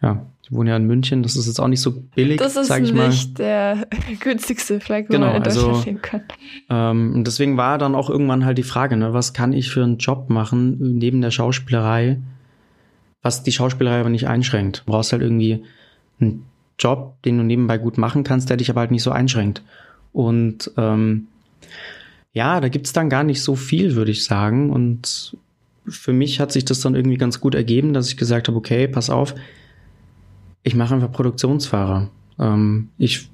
ja, 0.00 0.24
ich 0.44 0.52
wohne 0.52 0.70
ja 0.70 0.76
in 0.76 0.84
München, 0.84 1.22
das 1.22 1.36
ist 1.36 1.46
jetzt 1.46 1.58
auch 1.58 1.68
nicht 1.68 1.80
so 1.80 2.02
billig, 2.14 2.36
Das 2.36 2.54
ist 2.56 2.70
nicht 2.70 3.38
der 3.38 3.86
günstigste 4.20 4.78
Fleck, 4.78 5.08
wo 5.08 5.14
genau, 5.14 5.28
man 5.28 5.36
in 5.36 5.42
Deutschland 5.42 5.68
also, 5.68 5.84
leben 5.84 6.02
kann. 6.02 6.22
Ähm, 6.68 7.24
deswegen 7.24 7.56
war 7.56 7.78
dann 7.78 7.94
auch 7.94 8.10
irgendwann 8.10 8.44
halt 8.44 8.58
die 8.58 8.62
Frage, 8.62 8.98
ne, 8.98 9.14
was 9.14 9.32
kann 9.32 9.54
ich 9.54 9.70
für 9.70 9.82
einen 9.82 9.96
Job 9.96 10.28
machen 10.28 10.98
neben 10.98 11.22
der 11.22 11.30
Schauspielerei, 11.30 12.18
was 13.22 13.42
die 13.42 13.52
Schauspielerei 13.52 14.00
aber 14.00 14.10
nicht 14.10 14.28
einschränkt. 14.28 14.82
Du 14.84 14.92
brauchst 14.92 15.12
halt 15.12 15.22
irgendwie 15.22 15.64
einen 16.20 16.44
Job, 16.78 17.14
den 17.24 17.38
du 17.38 17.44
nebenbei 17.44 17.78
gut 17.78 17.96
machen 17.96 18.22
kannst, 18.22 18.50
der 18.50 18.58
dich 18.58 18.68
aber 18.68 18.80
halt 18.80 18.90
nicht 18.90 19.02
so 19.02 19.12
einschränkt. 19.12 19.62
Und 20.12 20.70
ähm, 20.76 21.28
ja, 22.34 22.60
da 22.60 22.68
gibt's 22.68 22.92
dann 22.92 23.08
gar 23.08 23.24
nicht 23.24 23.42
so 23.42 23.56
viel, 23.56 23.94
würde 23.94 24.10
ich 24.10 24.24
sagen. 24.24 24.68
Und 24.68 25.38
für 25.88 26.12
mich 26.12 26.38
hat 26.38 26.52
sich 26.52 26.66
das 26.66 26.80
dann 26.80 26.94
irgendwie 26.94 27.16
ganz 27.16 27.40
gut 27.40 27.54
ergeben, 27.54 27.94
dass 27.94 28.08
ich 28.08 28.18
gesagt 28.18 28.48
habe, 28.48 28.58
okay, 28.58 28.88
pass 28.88 29.08
auf, 29.08 29.34
ich 30.64 30.74
mache 30.74 30.94
einfach 30.94 31.12
Produktionsfahrer. 31.12 32.10
Ähm, 32.40 32.88
ich 32.98 33.30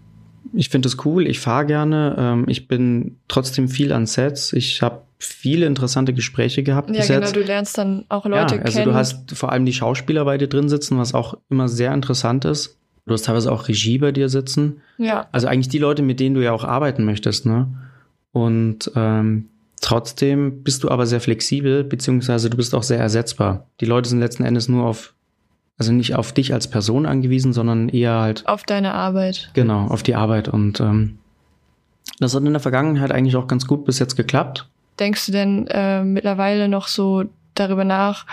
ich 0.52 0.68
finde 0.68 0.88
es 0.88 1.04
cool, 1.04 1.26
ich 1.26 1.38
fahre 1.38 1.66
gerne, 1.66 2.16
ähm, 2.18 2.44
ich 2.48 2.66
bin 2.68 3.18
trotzdem 3.28 3.68
viel 3.68 3.92
an 3.92 4.06
Sets, 4.06 4.52
ich 4.52 4.82
habe 4.82 5.02
viele 5.18 5.66
interessante 5.66 6.12
Gespräche 6.14 6.62
gehabt. 6.62 6.90
Ja, 6.90 7.06
genau, 7.06 7.30
du 7.30 7.42
lernst 7.42 7.76
dann 7.78 8.04
auch 8.08 8.24
Leute 8.24 8.56
ja, 8.56 8.62
also 8.62 8.78
kennen. 8.78 8.78
Also 8.78 8.82
du 8.84 8.94
hast 8.94 9.36
vor 9.36 9.52
allem 9.52 9.66
die 9.66 9.72
Schauspieler 9.72 10.24
bei 10.24 10.38
dir 10.38 10.48
drin 10.48 10.68
sitzen, 10.68 10.98
was 10.98 11.14
auch 11.14 11.36
immer 11.50 11.68
sehr 11.68 11.92
interessant 11.92 12.44
ist. 12.44 12.78
Du 13.06 13.12
hast 13.12 13.26
teilweise 13.26 13.52
auch 13.52 13.68
Regie 13.68 13.98
bei 13.98 14.12
dir 14.12 14.28
sitzen. 14.28 14.80
Ja. 14.98 15.28
Also 15.32 15.46
eigentlich 15.46 15.68
die 15.68 15.78
Leute, 15.78 16.02
mit 16.02 16.20
denen 16.20 16.34
du 16.34 16.42
ja 16.42 16.52
auch 16.52 16.64
arbeiten 16.64 17.04
möchtest, 17.04 17.44
ne? 17.44 17.68
Und 18.32 18.90
ähm, 18.94 19.48
trotzdem 19.80 20.62
bist 20.62 20.84
du 20.84 20.88
aber 20.88 21.06
sehr 21.06 21.20
flexibel, 21.20 21.84
beziehungsweise 21.84 22.48
du 22.48 22.56
bist 22.56 22.74
auch 22.74 22.82
sehr 22.82 22.98
ersetzbar. 22.98 23.66
Die 23.80 23.86
Leute 23.86 24.08
sind 24.08 24.20
letzten 24.20 24.44
Endes 24.44 24.68
nur 24.68 24.86
auf, 24.86 25.14
also 25.80 25.92
nicht 25.92 26.14
auf 26.14 26.32
dich 26.32 26.52
als 26.52 26.68
Person 26.68 27.06
angewiesen, 27.06 27.54
sondern 27.54 27.88
eher 27.88 28.20
halt 28.20 28.46
auf 28.46 28.64
deine 28.64 28.92
Arbeit. 28.92 29.50
Genau, 29.54 29.86
auf 29.86 30.02
die 30.02 30.14
Arbeit. 30.14 30.46
Und 30.46 30.78
ähm, 30.78 31.18
das 32.18 32.34
hat 32.34 32.44
in 32.44 32.52
der 32.52 32.60
Vergangenheit 32.60 33.12
eigentlich 33.12 33.34
auch 33.36 33.46
ganz 33.46 33.66
gut 33.66 33.86
bis 33.86 33.98
jetzt 33.98 34.14
geklappt. 34.14 34.68
Denkst 34.98 35.24
du 35.24 35.32
denn 35.32 35.66
äh, 35.68 36.04
mittlerweile 36.04 36.68
noch 36.68 36.86
so 36.86 37.24
darüber 37.54 37.84
nach, 37.84 38.26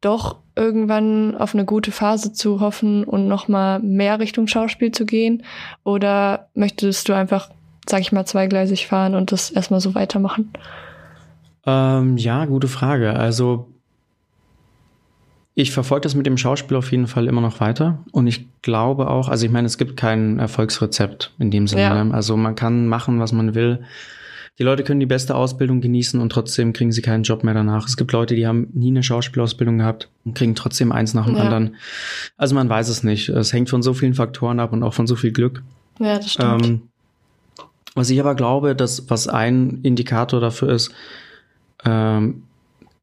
doch 0.00 0.38
irgendwann 0.56 1.36
auf 1.36 1.54
eine 1.54 1.64
gute 1.64 1.92
Phase 1.92 2.32
zu 2.32 2.58
hoffen 2.58 3.04
und 3.04 3.28
nochmal 3.28 3.78
mehr 3.78 4.18
Richtung 4.18 4.48
Schauspiel 4.48 4.90
zu 4.90 5.06
gehen? 5.06 5.44
Oder 5.84 6.48
möchtest 6.54 7.08
du 7.08 7.12
einfach, 7.12 7.50
sag 7.88 8.00
ich 8.00 8.10
mal, 8.10 8.26
zweigleisig 8.26 8.88
fahren 8.88 9.14
und 9.14 9.30
das 9.30 9.50
erstmal 9.50 9.78
so 9.78 9.94
weitermachen? 9.94 10.50
Ähm, 11.66 12.16
ja, 12.16 12.44
gute 12.46 12.66
Frage. 12.66 13.14
Also 13.14 13.68
ich 15.54 15.70
verfolge 15.72 16.02
das 16.02 16.14
mit 16.14 16.26
dem 16.26 16.36
Schauspiel 16.36 16.76
auf 16.76 16.90
jeden 16.90 17.06
Fall 17.06 17.28
immer 17.28 17.40
noch 17.40 17.60
weiter. 17.60 17.98
Und 18.12 18.26
ich 18.26 18.46
glaube 18.62 19.08
auch, 19.08 19.28
also 19.28 19.46
ich 19.46 19.52
meine, 19.52 19.66
es 19.66 19.78
gibt 19.78 19.96
kein 19.96 20.38
Erfolgsrezept 20.38 21.32
in 21.38 21.50
dem 21.50 21.66
Sinne. 21.66 21.82
Ja. 21.82 22.04
Ne? 22.04 22.14
Also 22.14 22.36
man 22.36 22.56
kann 22.56 22.88
machen, 22.88 23.20
was 23.20 23.32
man 23.32 23.54
will 23.54 23.84
die 24.58 24.62
Leute 24.62 24.84
können 24.84 25.00
die 25.00 25.06
beste 25.06 25.34
Ausbildung 25.34 25.80
genießen 25.80 26.20
und 26.20 26.30
trotzdem 26.30 26.72
kriegen 26.72 26.92
sie 26.92 27.02
keinen 27.02 27.24
Job 27.24 27.42
mehr 27.42 27.54
danach. 27.54 27.88
Es 27.88 27.96
gibt 27.96 28.12
Leute, 28.12 28.36
die 28.36 28.46
haben 28.46 28.68
nie 28.72 28.90
eine 28.90 29.02
Schauspielausbildung 29.02 29.78
gehabt 29.78 30.08
und 30.24 30.34
kriegen 30.34 30.54
trotzdem 30.54 30.92
eins 30.92 31.12
nach 31.12 31.26
dem 31.26 31.36
ja. 31.36 31.42
anderen. 31.42 31.76
Also 32.36 32.54
man 32.54 32.68
weiß 32.68 32.88
es 32.88 33.02
nicht. 33.02 33.28
Es 33.30 33.52
hängt 33.52 33.68
von 33.68 33.82
so 33.82 33.94
vielen 33.94 34.14
Faktoren 34.14 34.60
ab 34.60 34.72
und 34.72 34.84
auch 34.84 34.94
von 34.94 35.08
so 35.08 35.16
viel 35.16 35.32
Glück. 35.32 35.64
Ja, 35.98 36.16
das 36.18 36.32
stimmt. 36.32 36.66
Ähm, 36.66 36.82
Was 37.96 38.10
ich 38.10 38.20
aber 38.20 38.36
glaube, 38.36 38.76
dass 38.76 39.10
was 39.10 39.26
ein 39.26 39.80
Indikator 39.82 40.40
dafür 40.40 40.68
ist, 40.68 40.92
ähm, 41.84 42.44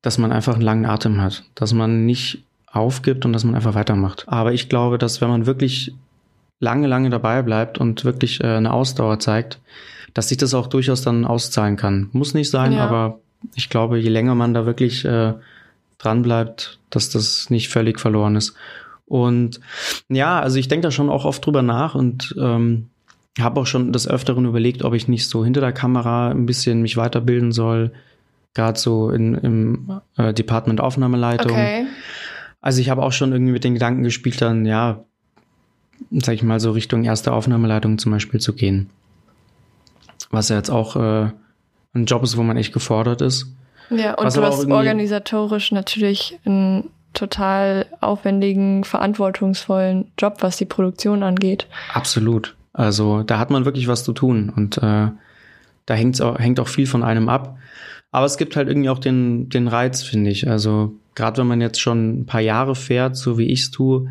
dass 0.01 0.17
man 0.17 0.31
einfach 0.31 0.53
einen 0.55 0.63
langen 0.63 0.85
Atem 0.85 1.21
hat, 1.21 1.43
dass 1.55 1.73
man 1.73 2.05
nicht 2.05 2.43
aufgibt 2.71 3.25
und 3.25 3.33
dass 3.33 3.43
man 3.43 3.55
einfach 3.55 3.75
weitermacht. 3.75 4.25
Aber 4.27 4.53
ich 4.53 4.69
glaube, 4.69 4.97
dass 4.97 5.21
wenn 5.21 5.29
man 5.29 5.45
wirklich 5.45 5.93
lange, 6.59 6.87
lange 6.87 7.09
dabei 7.09 7.41
bleibt 7.41 7.77
und 7.77 8.05
wirklich 8.05 8.41
äh, 8.41 8.47
eine 8.47 8.71
Ausdauer 8.71 9.19
zeigt, 9.19 9.59
dass 10.13 10.29
sich 10.29 10.37
das 10.37 10.53
auch 10.53 10.67
durchaus 10.67 11.01
dann 11.01 11.25
auszahlen 11.25 11.77
kann. 11.77 12.09
Muss 12.13 12.33
nicht 12.33 12.49
sein, 12.49 12.73
ja. 12.73 12.85
aber 12.85 13.19
ich 13.55 13.69
glaube, 13.69 13.97
je 13.97 14.09
länger 14.09 14.35
man 14.35 14.53
da 14.53 14.65
wirklich 14.65 15.05
äh, 15.05 15.33
dran 15.97 16.21
bleibt, 16.21 16.79
dass 16.89 17.09
das 17.09 17.49
nicht 17.49 17.69
völlig 17.69 17.99
verloren 17.99 18.35
ist. 18.35 18.55
Und 19.05 19.59
ja, 20.07 20.39
also 20.39 20.57
ich 20.57 20.67
denke 20.67 20.87
da 20.87 20.91
schon 20.91 21.09
auch 21.09 21.25
oft 21.25 21.45
drüber 21.45 21.61
nach 21.61 21.95
und 21.95 22.33
ähm, 22.39 22.89
habe 23.39 23.59
auch 23.59 23.65
schon 23.65 23.91
des 23.91 24.07
Öfteren 24.07 24.45
überlegt, 24.45 24.83
ob 24.83 24.93
ich 24.93 25.07
nicht 25.07 25.27
so 25.27 25.43
hinter 25.43 25.61
der 25.61 25.73
Kamera 25.73 26.29
ein 26.29 26.45
bisschen 26.45 26.81
mich 26.81 26.97
weiterbilden 26.97 27.51
soll, 27.51 27.91
gerade 28.53 28.79
so 28.79 29.09
in, 29.09 29.35
im 29.35 30.01
äh, 30.17 30.33
Department 30.33 30.81
Aufnahmeleitung. 30.81 31.51
Okay. 31.51 31.85
Also 32.61 32.81
ich 32.81 32.89
habe 32.89 33.01
auch 33.03 33.11
schon 33.11 33.31
irgendwie 33.31 33.53
mit 33.53 33.63
den 33.63 33.73
Gedanken 33.73 34.03
gespielt, 34.03 34.41
dann 34.41 34.65
ja, 34.65 35.03
sag 36.11 36.35
ich 36.35 36.43
mal, 36.43 36.59
so 36.59 36.71
Richtung 36.71 37.03
erste 37.03 37.33
Aufnahmeleitung 37.33 37.97
zum 37.97 38.11
Beispiel 38.11 38.39
zu 38.39 38.53
gehen. 38.53 38.89
Was 40.29 40.49
ja 40.49 40.57
jetzt 40.57 40.69
auch 40.69 40.95
äh, 40.95 41.31
ein 41.93 42.05
Job 42.05 42.23
ist, 42.23 42.37
wo 42.37 42.43
man 42.43 42.57
echt 42.57 42.73
gefordert 42.73 43.21
ist. 43.21 43.47
Ja, 43.89 44.13
und 44.13 44.25
Was 44.25 44.35
du 44.35 44.43
hast 44.43 44.65
organisatorisch 44.65 45.71
natürlich 45.71 46.39
einen 46.45 46.89
total 47.13 47.87
aufwendigen, 47.99 48.83
verantwortungsvollen 48.83 50.11
Job, 50.17 50.37
was 50.39 50.57
die 50.57 50.65
Produktion 50.65 51.23
angeht. 51.23 51.67
Absolut. 51.93 52.55
Also 52.73 53.23
da 53.23 53.37
hat 53.37 53.49
man 53.49 53.65
wirklich 53.65 53.89
was 53.89 54.05
zu 54.05 54.13
tun 54.13 54.51
und 54.55 54.77
äh, 54.77 55.09
da 55.85 55.93
hängt's 55.93 56.21
auch, 56.21 56.39
hängt 56.39 56.59
auch 56.61 56.69
viel 56.69 56.87
von 56.87 57.03
einem 57.03 57.27
ab. 57.27 57.57
Aber 58.11 58.25
es 58.25 58.37
gibt 58.37 58.55
halt 58.55 58.67
irgendwie 58.67 58.89
auch 58.89 58.99
den, 58.99 59.49
den 59.49 59.67
Reiz, 59.67 60.03
finde 60.03 60.29
ich. 60.29 60.49
Also 60.49 60.93
gerade 61.15 61.39
wenn 61.39 61.47
man 61.47 61.61
jetzt 61.61 61.79
schon 61.79 62.21
ein 62.21 62.25
paar 62.25 62.41
Jahre 62.41 62.75
fährt, 62.75 63.15
so 63.15 63.37
wie 63.37 63.45
ich 63.47 63.63
es 63.63 63.71
tue, 63.71 64.09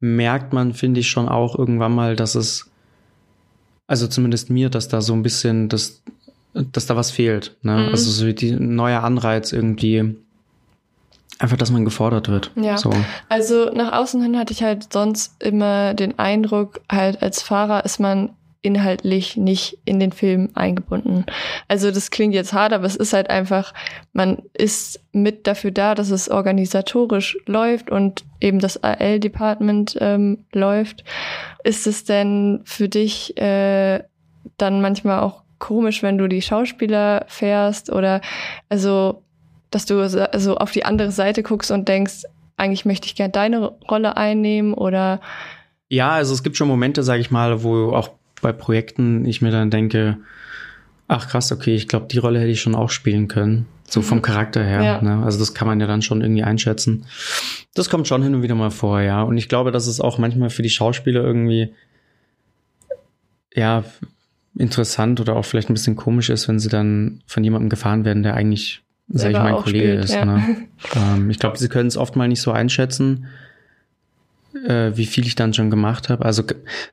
merkt 0.00 0.52
man, 0.52 0.72
finde 0.72 1.00
ich, 1.00 1.10
schon 1.10 1.28
auch 1.28 1.58
irgendwann 1.58 1.94
mal, 1.94 2.16
dass 2.16 2.34
es, 2.34 2.70
also 3.86 4.06
zumindest 4.06 4.48
mir, 4.48 4.70
dass 4.70 4.88
da 4.88 5.02
so 5.02 5.12
ein 5.12 5.22
bisschen, 5.22 5.68
dass, 5.68 6.02
dass 6.54 6.86
da 6.86 6.96
was 6.96 7.10
fehlt. 7.10 7.56
Ne? 7.62 7.76
Mhm. 7.76 7.88
Also 7.90 8.10
so 8.10 8.32
die 8.32 8.52
neue 8.52 9.00
Anreiz 9.00 9.52
irgendwie, 9.52 10.16
einfach, 11.38 11.56
dass 11.56 11.70
man 11.70 11.84
gefordert 11.84 12.28
wird. 12.28 12.50
Ja. 12.56 12.78
So. 12.78 12.92
Also 13.28 13.70
nach 13.74 13.92
außen 13.92 14.22
hin 14.22 14.38
hatte 14.38 14.52
ich 14.52 14.62
halt 14.62 14.92
sonst 14.92 15.42
immer 15.42 15.92
den 15.92 16.18
Eindruck, 16.18 16.80
halt 16.90 17.22
als 17.22 17.42
Fahrer 17.42 17.84
ist 17.84 18.00
man 18.00 18.30
inhaltlich 18.62 19.36
nicht 19.36 19.78
in 19.84 20.00
den 20.00 20.12
Film 20.12 20.50
eingebunden. 20.54 21.24
Also 21.68 21.90
das 21.90 22.10
klingt 22.10 22.34
jetzt 22.34 22.52
hart, 22.52 22.72
aber 22.72 22.84
es 22.84 22.96
ist 22.96 23.12
halt 23.12 23.30
einfach, 23.30 23.72
man 24.12 24.42
ist 24.52 25.00
mit 25.12 25.46
dafür 25.46 25.70
da, 25.70 25.94
dass 25.94 26.10
es 26.10 26.28
organisatorisch 26.30 27.38
läuft 27.46 27.90
und 27.90 28.24
eben 28.40 28.58
das 28.58 28.82
AL-Department 28.82 29.96
ähm, 30.00 30.44
läuft. 30.52 31.04
Ist 31.64 31.86
es 31.86 32.04
denn 32.04 32.60
für 32.64 32.88
dich 32.88 33.36
äh, 33.38 34.02
dann 34.58 34.80
manchmal 34.82 35.20
auch 35.20 35.42
komisch, 35.58 36.02
wenn 36.02 36.18
du 36.18 36.28
die 36.28 36.42
Schauspieler 36.42 37.24
fährst 37.28 37.90
oder 37.90 38.20
also, 38.68 39.22
dass 39.70 39.86
du 39.86 40.00
also 40.00 40.56
auf 40.56 40.72
die 40.72 40.84
andere 40.84 41.12
Seite 41.12 41.42
guckst 41.42 41.70
und 41.70 41.88
denkst, 41.88 42.24
eigentlich 42.56 42.84
möchte 42.84 43.06
ich 43.06 43.14
gerne 43.14 43.32
deine 43.32 43.68
Rolle 43.88 44.16
einnehmen 44.16 44.74
oder 44.74 45.20
ja, 45.92 46.10
also 46.10 46.32
es 46.32 46.44
gibt 46.44 46.56
schon 46.56 46.68
Momente, 46.68 47.02
sage 47.02 47.20
ich 47.20 47.32
mal, 47.32 47.64
wo 47.64 47.92
auch 47.92 48.10
bei 48.40 48.52
Projekten 48.52 49.24
ich 49.24 49.42
mir 49.42 49.50
dann 49.50 49.70
denke, 49.70 50.18
ach 51.08 51.28
krass, 51.28 51.52
okay, 51.52 51.74
ich 51.74 51.88
glaube, 51.88 52.06
die 52.10 52.18
Rolle 52.18 52.38
hätte 52.38 52.50
ich 52.50 52.60
schon 52.60 52.74
auch 52.74 52.90
spielen 52.90 53.28
können. 53.28 53.66
So 53.88 54.02
vom 54.02 54.18
mhm. 54.18 54.22
Charakter 54.22 54.62
her. 54.62 54.82
Ja. 54.82 55.02
Ne? 55.02 55.24
Also 55.24 55.38
das 55.38 55.54
kann 55.54 55.66
man 55.66 55.80
ja 55.80 55.86
dann 55.88 56.02
schon 56.02 56.22
irgendwie 56.22 56.44
einschätzen. 56.44 57.06
Das 57.74 57.90
kommt 57.90 58.06
schon 58.06 58.22
hin 58.22 58.34
und 58.34 58.42
wieder 58.42 58.54
mal 58.54 58.70
vor, 58.70 59.00
ja. 59.00 59.22
Und 59.22 59.36
ich 59.36 59.48
glaube, 59.48 59.72
dass 59.72 59.88
es 59.88 60.00
auch 60.00 60.18
manchmal 60.18 60.50
für 60.50 60.62
die 60.62 60.70
Schauspieler 60.70 61.22
irgendwie, 61.22 61.74
ja, 63.52 63.82
interessant 64.56 65.20
oder 65.20 65.34
auch 65.34 65.44
vielleicht 65.44 65.70
ein 65.70 65.74
bisschen 65.74 65.96
komisch 65.96 66.30
ist, 66.30 66.46
wenn 66.46 66.60
sie 66.60 66.68
dann 66.68 67.22
von 67.26 67.42
jemandem 67.42 67.68
gefahren 67.68 68.04
werden, 68.04 68.22
der 68.22 68.34
eigentlich, 68.34 68.82
sag 69.08 69.30
ich 69.30 69.36
mal, 69.36 69.56
ein 69.56 69.62
Kollege 69.62 69.88
spielt, 69.88 70.04
ist. 70.04 70.14
Ja. 70.14 70.24
Ne? 70.24 70.56
Ähm, 70.94 71.30
ich 71.30 71.40
glaube, 71.40 71.58
sie 71.58 71.68
können 71.68 71.88
es 71.88 71.96
oft 71.96 72.14
mal 72.14 72.28
nicht 72.28 72.42
so 72.42 72.52
einschätzen 72.52 73.26
äh, 74.54 74.96
wie 74.96 75.06
viel 75.06 75.26
ich 75.26 75.34
dann 75.34 75.54
schon 75.54 75.70
gemacht 75.70 76.08
habe. 76.08 76.24
Also 76.24 76.42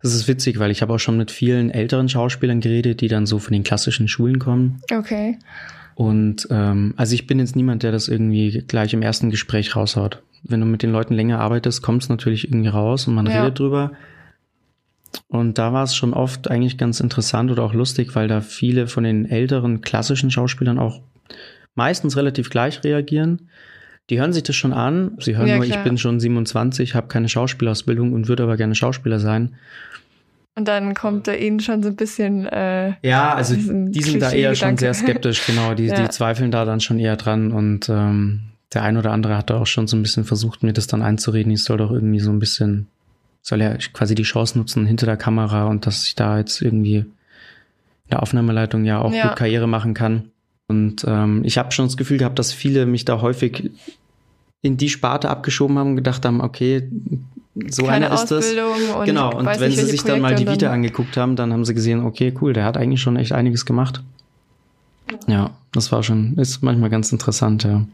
das 0.01 0.13
ist 0.13 0.27
witzig, 0.27 0.59
weil 0.59 0.71
ich 0.71 0.81
habe 0.81 0.93
auch 0.93 0.99
schon 0.99 1.17
mit 1.17 1.31
vielen 1.31 1.69
älteren 1.69 2.09
Schauspielern 2.09 2.61
geredet, 2.61 3.01
die 3.01 3.07
dann 3.07 3.25
so 3.25 3.39
von 3.39 3.53
den 3.53 3.63
klassischen 3.63 4.07
Schulen 4.07 4.39
kommen. 4.39 4.81
Okay. 4.91 5.37
Und 5.95 6.47
ähm, 6.51 6.93
also 6.95 7.15
ich 7.15 7.25
bin 7.25 7.39
jetzt 7.39 7.55
niemand, 7.55 7.83
der 7.83 7.91
das 7.91 8.07
irgendwie 8.07 8.63
gleich 8.67 8.93
im 8.93 9.01
ersten 9.01 9.31
Gespräch 9.31 9.75
raushaut. 9.75 10.21
Wenn 10.43 10.59
du 10.59 10.67
mit 10.67 10.83
den 10.83 10.91
Leuten 10.91 11.15
länger 11.15 11.39
arbeitest, 11.39 11.81
kommt 11.81 12.03
es 12.03 12.09
natürlich 12.09 12.47
irgendwie 12.47 12.69
raus 12.69 13.07
und 13.07 13.15
man 13.15 13.25
ja. 13.25 13.41
redet 13.41 13.57
drüber. 13.57 13.91
Und 15.27 15.57
da 15.57 15.73
war 15.73 15.83
es 15.83 15.95
schon 15.95 16.13
oft 16.13 16.49
eigentlich 16.51 16.77
ganz 16.77 16.99
interessant 16.99 17.49
oder 17.49 17.63
auch 17.63 17.73
lustig, 17.73 18.15
weil 18.15 18.27
da 18.27 18.41
viele 18.41 18.87
von 18.87 19.03
den 19.03 19.25
älteren 19.25 19.81
klassischen 19.81 20.29
Schauspielern 20.29 20.77
auch 20.77 21.01
meistens 21.75 22.15
relativ 22.15 22.49
gleich 22.49 22.83
reagieren. 22.83 23.49
Die 24.09 24.19
hören 24.19 24.31
sich 24.33 24.43
das 24.43 24.55
schon 24.55 24.73
an. 24.73 25.17
Sie 25.19 25.35
hören 25.35 25.47
ja, 25.47 25.57
nur, 25.57 25.65
klar. 25.65 25.79
ich 25.79 25.83
bin 25.83 25.97
schon 25.97 26.19
27, 26.19 26.95
habe 26.95 27.07
keine 27.07 27.27
Schauspielausbildung 27.27 28.13
und 28.13 28.27
würde 28.27 28.43
aber 28.43 28.55
gerne 28.57 28.75
Schauspieler 28.75 29.19
sein. 29.19 29.55
Und 30.55 30.67
dann 30.67 30.95
kommt 30.95 31.27
da 31.27 31.33
ihnen 31.33 31.59
schon 31.59 31.83
so 31.83 31.89
ein 31.89 31.95
bisschen. 31.95 32.47
Äh, 32.47 32.93
ja, 33.03 33.33
also 33.33 33.55
die 33.55 34.01
sind 34.01 34.21
da 34.21 34.31
eher 34.31 34.55
schon 34.55 34.77
sehr 34.77 34.93
skeptisch, 34.93 35.45
genau. 35.45 35.75
Die, 35.75 35.85
ja. 35.87 36.01
die 36.01 36.09
zweifeln 36.09 36.49
da 36.49 36.65
dann 36.65 36.79
schon 36.79 36.97
eher 36.99 37.15
dran. 37.15 37.51
Und 37.51 37.89
ähm, 37.89 38.41
der 38.73 38.83
ein 38.83 38.97
oder 38.97 39.11
andere 39.11 39.37
hat 39.37 39.49
da 39.49 39.59
auch 39.59 39.67
schon 39.67 39.87
so 39.87 39.95
ein 39.95 40.01
bisschen 40.01 40.23
versucht, 40.23 40.63
mir 40.63 40.73
das 40.73 40.87
dann 40.87 41.01
einzureden. 41.03 41.51
Ich 41.51 41.63
soll 41.63 41.77
doch 41.77 41.91
irgendwie 41.91 42.19
so 42.19 42.31
ein 42.31 42.39
bisschen, 42.39 42.87
soll 43.41 43.61
ja 43.61 43.75
quasi 43.93 44.15
die 44.15 44.23
Chance 44.23 44.57
nutzen 44.57 44.85
hinter 44.85 45.05
der 45.05 45.17
Kamera 45.17 45.65
und 45.65 45.85
dass 45.85 46.07
ich 46.07 46.15
da 46.15 46.39
jetzt 46.39 46.61
irgendwie 46.61 46.97
in 46.97 48.11
der 48.11 48.23
Aufnahmeleitung 48.23 48.83
ja 48.83 48.99
auch 48.99 49.13
ja. 49.13 49.27
gut 49.27 49.35
Karriere 49.35 49.67
machen 49.67 49.93
kann. 49.93 50.31
Und 50.67 51.05
ähm, 51.07 51.43
ich 51.45 51.57
habe 51.57 51.71
schon 51.71 51.86
das 51.86 51.97
Gefühl 51.97 52.17
gehabt, 52.17 52.39
dass 52.39 52.51
viele 52.51 52.86
mich 52.86 53.05
da 53.05 53.21
häufig 53.21 53.71
in 54.62 54.77
die 54.77 54.89
Sparte 54.89 55.29
abgeschoben 55.29 55.77
haben 55.77 55.91
und 55.91 55.95
gedacht 55.95 56.25
haben, 56.25 56.41
okay, 56.41 56.89
so 57.69 57.83
Keine 57.83 58.07
einer 58.07 58.15
ist 58.15 58.27
das. 58.27 58.53
Und 58.53 59.05
genau, 59.05 59.33
und 59.36 59.45
wenn 59.45 59.71
sie 59.71 59.86
sich 59.86 60.03
dann 60.03 60.21
mal 60.21 60.36
die 60.36 60.47
Vita 60.47 60.71
angeguckt 60.71 61.17
haben, 61.17 61.36
dann 61.36 61.53
haben 61.53 61.65
sie 61.65 61.74
gesehen, 61.74 62.03
okay, 62.03 62.33
cool, 62.41 62.53
der 62.53 62.65
hat 62.65 62.77
eigentlich 62.77 63.01
schon 63.01 63.15
echt 63.15 63.31
einiges 63.31 63.65
gemacht. 63.65 64.03
Ja, 65.27 65.51
das 65.73 65.91
war 65.91 66.03
schon, 66.03 66.35
ist 66.37 66.63
manchmal 66.63 66.89
ganz 66.89 67.11
interessant, 67.11 67.63
ja. 67.63 67.85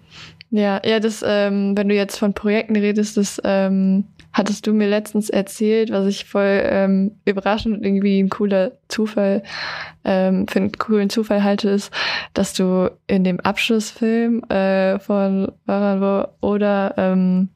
Ja, 0.51 0.81
ja, 0.85 0.99
das, 0.99 1.23
ähm, 1.25 1.75
wenn 1.75 1.89
du 1.89 1.95
jetzt 1.95 2.17
von 2.17 2.33
Projekten 2.33 2.75
redest, 2.75 3.17
das 3.17 3.41
ähm, 3.43 4.05
hattest 4.33 4.67
du 4.67 4.73
mir 4.73 4.87
letztens 4.87 5.29
erzählt, 5.29 5.91
was 5.91 6.05
ich 6.05 6.25
voll 6.25 6.61
ähm, 6.63 7.11
überraschend 7.25 7.77
und 7.77 7.83
irgendwie 7.83 8.19
ein 8.19 8.29
cooler 8.29 8.73
Zufall, 8.87 9.41
ähm, 10.03 10.47
für 10.47 10.59
einen 10.59 10.71
coolen 10.73 11.09
Zufall 11.09 11.43
halte, 11.43 11.69
ist, 11.69 11.91
dass 12.33 12.53
du 12.53 12.91
in 13.07 13.23
dem 13.23 13.39
Abschlussfilm 13.39 14.43
äh, 14.49 14.99
von 14.99 15.51
Baran 15.65 16.27
oder 16.41 16.93
ähm, 16.97 17.49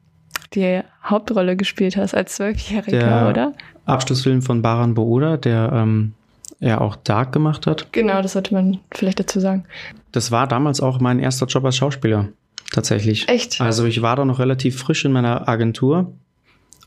die 0.53 0.81
Hauptrolle 1.03 1.55
gespielt 1.55 1.97
hast 1.97 2.15
als 2.15 2.35
Zwölfjähriger, 2.35 3.29
oder? 3.29 3.53
Abschlussfilm 3.85 4.41
von 4.41 4.61
Baran 4.61 4.93
Booda, 4.93 5.37
der 5.37 5.71
ähm, 5.73 6.13
ja 6.59 6.81
auch 6.81 6.95
Dark 6.95 7.31
gemacht 7.31 7.67
hat. 7.67 7.91
Genau, 7.91 8.21
das 8.21 8.33
sollte 8.33 8.53
man 8.53 8.79
vielleicht 8.91 9.19
dazu 9.19 9.39
sagen. 9.39 9.65
Das 10.11 10.31
war 10.31 10.47
damals 10.47 10.81
auch 10.81 10.99
mein 10.99 11.19
erster 11.19 11.45
Job 11.45 11.65
als 11.65 11.77
Schauspieler, 11.77 12.29
tatsächlich. 12.73 13.27
Echt? 13.29 13.61
Also 13.61 13.85
ich 13.85 14.01
war 14.01 14.15
da 14.15 14.25
noch 14.25 14.39
relativ 14.39 14.79
frisch 14.79 15.05
in 15.05 15.11
meiner 15.11 15.47
Agentur 15.47 16.13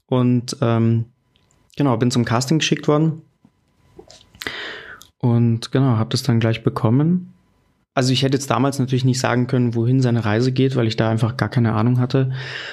und 0.07 0.57
ähm, 0.61 1.07
genau, 1.77 1.97
bin 1.97 2.11
zum 2.11 2.25
Casting 2.25 2.59
geschickt 2.59 2.89
worden. 2.89 3.23
Und 5.19 5.71
genau, 5.71 5.99
habe 5.99 6.11
das 6.11 6.23
dann 6.23 6.41
gleich 6.41 6.63
bekommen. 6.63 7.33
Also 7.95 8.13
ich 8.13 8.23
hätte 8.23 8.37
jetzt 8.37 8.51
damals 8.51 8.79
natürlich 8.79 9.05
nicht 9.05 9.21
sagen 9.21 9.47
können, 9.47 9.75
wohin 9.75 10.01
seine 10.01 10.25
Reise 10.25 10.53
geht, 10.53 10.77
weil 10.77 10.87
ich 10.87 10.97
da 10.97 11.11
einfach 11.11 11.37
gar 11.37 11.49
keine 11.49 11.75
Ahnung 11.75 11.99
hatte. 12.01 12.31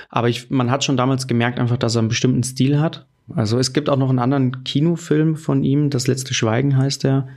Aber 0.10 0.30
ich, 0.30 0.50
man 0.50 0.72
hat 0.72 0.84
schon 0.84 0.96
damals 0.96 1.28
gemerkt 1.28 1.60
einfach, 1.60 1.78
dass 1.78 1.96
er 1.96 2.00
einen 2.00 2.08
bestimmten 2.08 2.44
Stil 2.44 2.80
hat. 2.80 3.06
Also 3.36 3.60
es 3.60 3.74
gibt 3.74 3.90
auch 3.90 3.98
noch 3.98 4.10
einen 4.10 4.20
anderen 4.20 4.64
Kinofilm 4.64 5.36
von 5.36 5.64
ihm, 5.64 5.90
Das 5.90 6.08
letzte 6.08 6.34
Schweigen 6.34 6.78
heißt 6.78 7.04
der. 7.04 7.28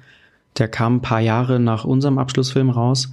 Der 0.58 0.68
kam 0.68 0.96
ein 0.96 1.02
paar 1.02 1.20
Jahre 1.20 1.60
nach 1.60 1.84
unserem 1.84 2.18
Abschlussfilm 2.18 2.70
raus. 2.70 3.12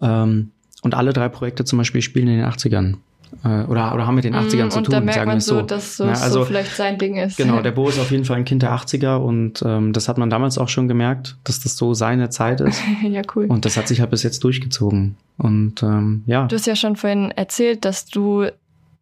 Ähm, 0.00 0.50
und 0.82 0.94
alle 0.94 1.12
drei 1.12 1.28
Projekte 1.28 1.64
zum 1.64 1.78
Beispiel 1.78 2.02
spielen 2.02 2.28
in 2.28 2.38
den 2.38 2.46
80ern. 2.46 2.96
Äh, 3.44 3.64
oder, 3.64 3.94
oder 3.94 4.06
haben 4.06 4.14
mit 4.14 4.24
den 4.24 4.34
80ern 4.34 4.66
mm, 4.66 4.70
zu 4.70 4.80
tun, 4.82 5.08
sagen 5.08 5.32
wir 5.32 5.40
so. 5.40 5.62
Dass 5.62 5.96
so, 5.96 6.04
ja, 6.04 6.10
also, 6.12 6.40
so 6.40 6.44
vielleicht 6.44 6.76
sein 6.76 6.98
Ding 6.98 7.16
ist. 7.16 7.36
Genau, 7.36 7.62
der 7.62 7.72
Bo 7.72 7.88
ist 7.88 7.98
auf 7.98 8.10
jeden 8.10 8.24
Fall 8.24 8.36
ein 8.36 8.44
Kind 8.44 8.62
der 8.62 8.72
80er 8.72 9.16
und 9.16 9.62
ähm, 9.64 9.92
das 9.92 10.08
hat 10.08 10.18
man 10.18 10.28
damals 10.28 10.58
auch 10.58 10.68
schon 10.68 10.86
gemerkt, 10.86 11.36
dass 11.44 11.60
das 11.60 11.76
so 11.76 11.94
seine 11.94 12.28
Zeit 12.30 12.60
ist. 12.60 12.82
ja, 13.02 13.22
cool. 13.34 13.46
Und 13.46 13.64
das 13.64 13.76
hat 13.76 13.88
sich 13.88 14.00
halt 14.00 14.10
bis 14.10 14.22
jetzt 14.22 14.44
durchgezogen. 14.44 15.16
Und 15.38 15.82
ähm, 15.82 16.24
ja. 16.26 16.46
Du 16.46 16.56
hast 16.56 16.66
ja 16.66 16.76
schon 16.76 16.96
vorhin 16.96 17.30
erzählt, 17.30 17.84
dass 17.84 18.04
du 18.04 18.46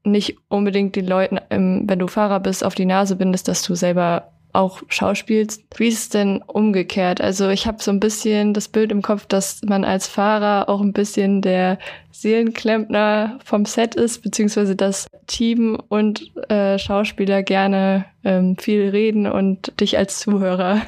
nicht 0.04 0.36
unbedingt 0.48 0.96
den 0.96 1.06
Leuten, 1.06 1.38
ähm, 1.50 1.84
wenn 1.86 1.98
du 1.98 2.06
Fahrer 2.06 2.40
bist, 2.40 2.64
auf 2.64 2.74
die 2.74 2.86
Nase 2.86 3.16
bindest, 3.16 3.48
dass 3.48 3.62
du 3.62 3.74
selber 3.74 4.30
auch 4.52 4.82
schauspielst. 4.88 5.62
Wie 5.76 5.88
ist 5.88 5.98
es 5.98 6.08
denn 6.08 6.42
umgekehrt? 6.46 7.20
Also 7.20 7.48
ich 7.48 7.66
habe 7.66 7.82
so 7.82 7.90
ein 7.90 8.00
bisschen 8.00 8.52
das 8.54 8.68
Bild 8.68 8.90
im 8.90 9.02
Kopf, 9.02 9.26
dass 9.26 9.60
man 9.64 9.84
als 9.84 10.08
Fahrer 10.08 10.68
auch 10.68 10.80
ein 10.80 10.92
bisschen 10.92 11.40
der 11.40 11.78
Seelenklempner 12.10 13.38
vom 13.44 13.64
Set 13.64 13.94
ist, 13.94 14.22
beziehungsweise 14.22 14.74
das 14.74 15.06
Team 15.26 15.78
und 15.88 16.32
äh, 16.50 16.78
Schauspieler 16.78 17.42
gerne 17.42 18.06
ähm, 18.24 18.56
viel 18.56 18.88
reden 18.88 19.26
und 19.26 19.78
dich 19.80 19.96
als 19.96 20.18
Zuhörer 20.18 20.82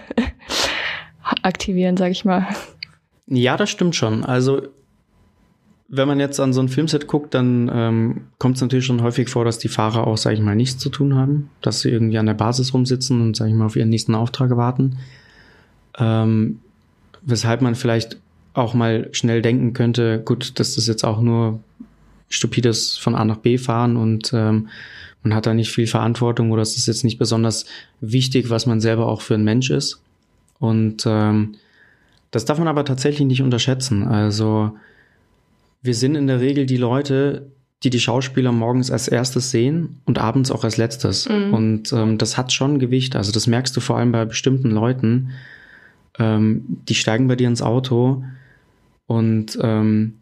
aktivieren, 1.43 1.97
sag 1.97 2.11
ich 2.11 2.25
mal. 2.25 2.49
Ja, 3.27 3.57
das 3.57 3.71
stimmt 3.71 3.95
schon. 3.95 4.25
Also 4.25 4.63
wenn 5.95 6.09
man 6.09 6.19
jetzt 6.19 6.41
an 6.41 6.55
so 6.55 6.63
ein 6.63 6.71
Filmset 6.71 7.07
guckt, 7.07 7.35
dann 7.35 7.71
ähm, 7.73 8.23
kommt 8.39 8.57
es 8.57 8.63
natürlich 8.63 8.87
schon 8.87 9.03
häufig 9.03 9.29
vor, 9.29 9.45
dass 9.45 9.59
die 9.59 9.69
Fahrer 9.69 10.07
auch, 10.07 10.17
sage 10.17 10.37
ich 10.37 10.41
mal, 10.41 10.57
nichts 10.57 10.79
zu 10.79 10.89
tun 10.89 11.15
haben, 11.17 11.51
dass 11.61 11.81
sie 11.83 11.91
irgendwie 11.91 12.17
an 12.17 12.25
der 12.25 12.33
Basis 12.33 12.73
rumsitzen 12.73 13.21
und, 13.21 13.37
sage 13.37 13.51
ich 13.51 13.57
mal, 13.57 13.67
auf 13.67 13.77
ihren 13.77 13.91
nächsten 13.91 14.15
Auftrag 14.15 14.57
warten. 14.57 14.97
Ähm, 15.99 16.61
weshalb 17.21 17.61
man 17.61 17.75
vielleicht 17.75 18.17
auch 18.55 18.73
mal 18.73 19.11
schnell 19.13 19.43
denken 19.43 19.75
könnte, 19.75 20.23
gut, 20.25 20.59
das 20.59 20.87
jetzt 20.87 21.05
auch 21.05 21.21
nur 21.21 21.61
stupides 22.31 22.97
von 22.97 23.15
A 23.15 23.27
nach 23.27 23.37
B 23.37 23.59
fahren 23.59 23.99
und 23.99 24.33
ähm, 24.33 24.69
man 25.23 25.35
hat 25.35 25.45
da 25.45 25.53
nicht 25.53 25.71
viel 25.71 25.87
Verantwortung 25.87 26.53
oder 26.53 26.63
es 26.63 26.79
ist 26.79 26.87
jetzt 26.87 27.05
nicht 27.05 27.19
besonders 27.19 27.67
wichtig, 28.01 28.49
was 28.49 28.65
man 28.65 28.81
selber 28.81 29.09
auch 29.09 29.21
für 29.21 29.35
ein 29.35 29.45
Mensch 29.45 29.69
ist. 29.69 30.01
Und 30.59 31.05
ähm, 31.07 31.57
das 32.31 32.47
darf 32.47 32.59
man 32.59 32.69
aber 32.69 32.87
tatsächlich 32.87 33.29
nicht 33.29 33.43
unterschätzen. 33.43 34.09
Also 34.09 34.73
wir 35.83 35.95
sind 35.95 36.15
in 36.15 36.27
der 36.29 36.41
Regel 36.41 36.67
die 36.67 36.77
Leute, 36.77 37.51
die 37.83 37.91
die 37.91 38.01
Schauspieler 38.01 38.53
morgens 38.53 38.91
als 38.91 39.09
erstes 39.09 39.51
sehen 39.51 40.01
und 40.05 40.19
abends 40.19 40.51
auch 40.51 40.63
als 40.63 40.77
letztes. 40.77 41.29
Mhm. 41.29 41.53
Und 41.53 41.93
ähm, 41.93 42.19
das 42.19 42.37
hat 42.37 42.53
schon 42.53 42.79
Gewicht. 42.79 43.17
Also 43.17 43.33
das 43.33 43.47
merkst 43.49 43.77
du 43.77 43.81
vor 43.81 43.99
allem 43.99 44.13
bei 44.13 44.25
bestimmten 44.25 44.71
Leuten. 44.71 45.31
Ähm, 46.19 46.79
die 46.89 46.95
steigen 46.95 47.27
bei 47.27 47.37
dir 47.37 47.49
ins 47.49 47.63
Auto 47.63 48.23
und 49.07 49.59
ähm, 49.61 50.15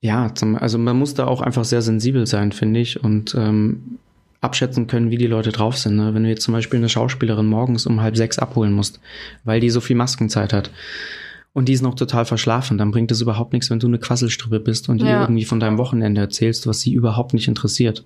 ja, 0.00 0.34
zum, 0.34 0.56
also 0.56 0.78
man 0.78 0.98
muss 0.98 1.14
da 1.14 1.26
auch 1.26 1.40
einfach 1.40 1.64
sehr 1.64 1.82
sensibel 1.82 2.26
sein, 2.26 2.52
finde 2.52 2.80
ich, 2.80 3.02
und 3.02 3.34
ähm, 3.34 3.98
abschätzen 4.40 4.86
können, 4.86 5.10
wie 5.10 5.16
die 5.16 5.26
Leute 5.26 5.50
drauf 5.50 5.78
sind. 5.78 5.96
Ne? 5.96 6.14
Wenn 6.14 6.24
du 6.24 6.28
jetzt 6.28 6.42
zum 6.42 6.52
Beispiel 6.52 6.78
eine 6.78 6.88
Schauspielerin 6.88 7.46
morgens 7.46 7.86
um 7.86 8.00
halb 8.00 8.16
sechs 8.16 8.38
abholen 8.38 8.72
musst, 8.72 9.00
weil 9.44 9.60
die 9.60 9.70
so 9.70 9.80
viel 9.80 9.96
Maskenzeit 9.96 10.52
hat 10.52 10.70
und 11.54 11.68
die 11.68 11.72
ist 11.72 11.82
noch 11.82 11.94
total 11.94 12.26
verschlafen, 12.26 12.76
dann 12.76 12.90
bringt 12.90 13.10
es 13.10 13.22
überhaupt 13.22 13.52
nichts, 13.52 13.70
wenn 13.70 13.78
du 13.78 13.86
eine 13.86 13.98
Quasselstrippe 13.98 14.60
bist 14.60 14.88
und 14.88 15.00
ja. 15.00 15.06
ihr 15.06 15.20
irgendwie 15.22 15.44
von 15.44 15.60
deinem 15.60 15.78
Wochenende 15.78 16.20
erzählst, 16.20 16.66
was 16.66 16.80
sie 16.80 16.92
überhaupt 16.92 17.32
nicht 17.32 17.48
interessiert. 17.48 18.04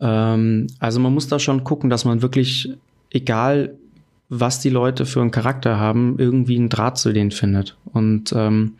Ähm, 0.00 0.68
also 0.78 1.00
man 1.00 1.12
muss 1.12 1.28
da 1.28 1.38
schon 1.38 1.64
gucken, 1.64 1.90
dass 1.90 2.04
man 2.04 2.22
wirklich, 2.22 2.72
egal 3.10 3.74
was 4.28 4.60
die 4.60 4.70
Leute 4.70 5.04
für 5.04 5.20
einen 5.20 5.32
Charakter 5.32 5.78
haben, 5.78 6.14
irgendwie 6.18 6.56
einen 6.56 6.68
Draht 6.68 6.96
zu 6.96 7.12
denen 7.12 7.32
findet. 7.32 7.76
Und 7.92 8.32
ähm, 8.36 8.74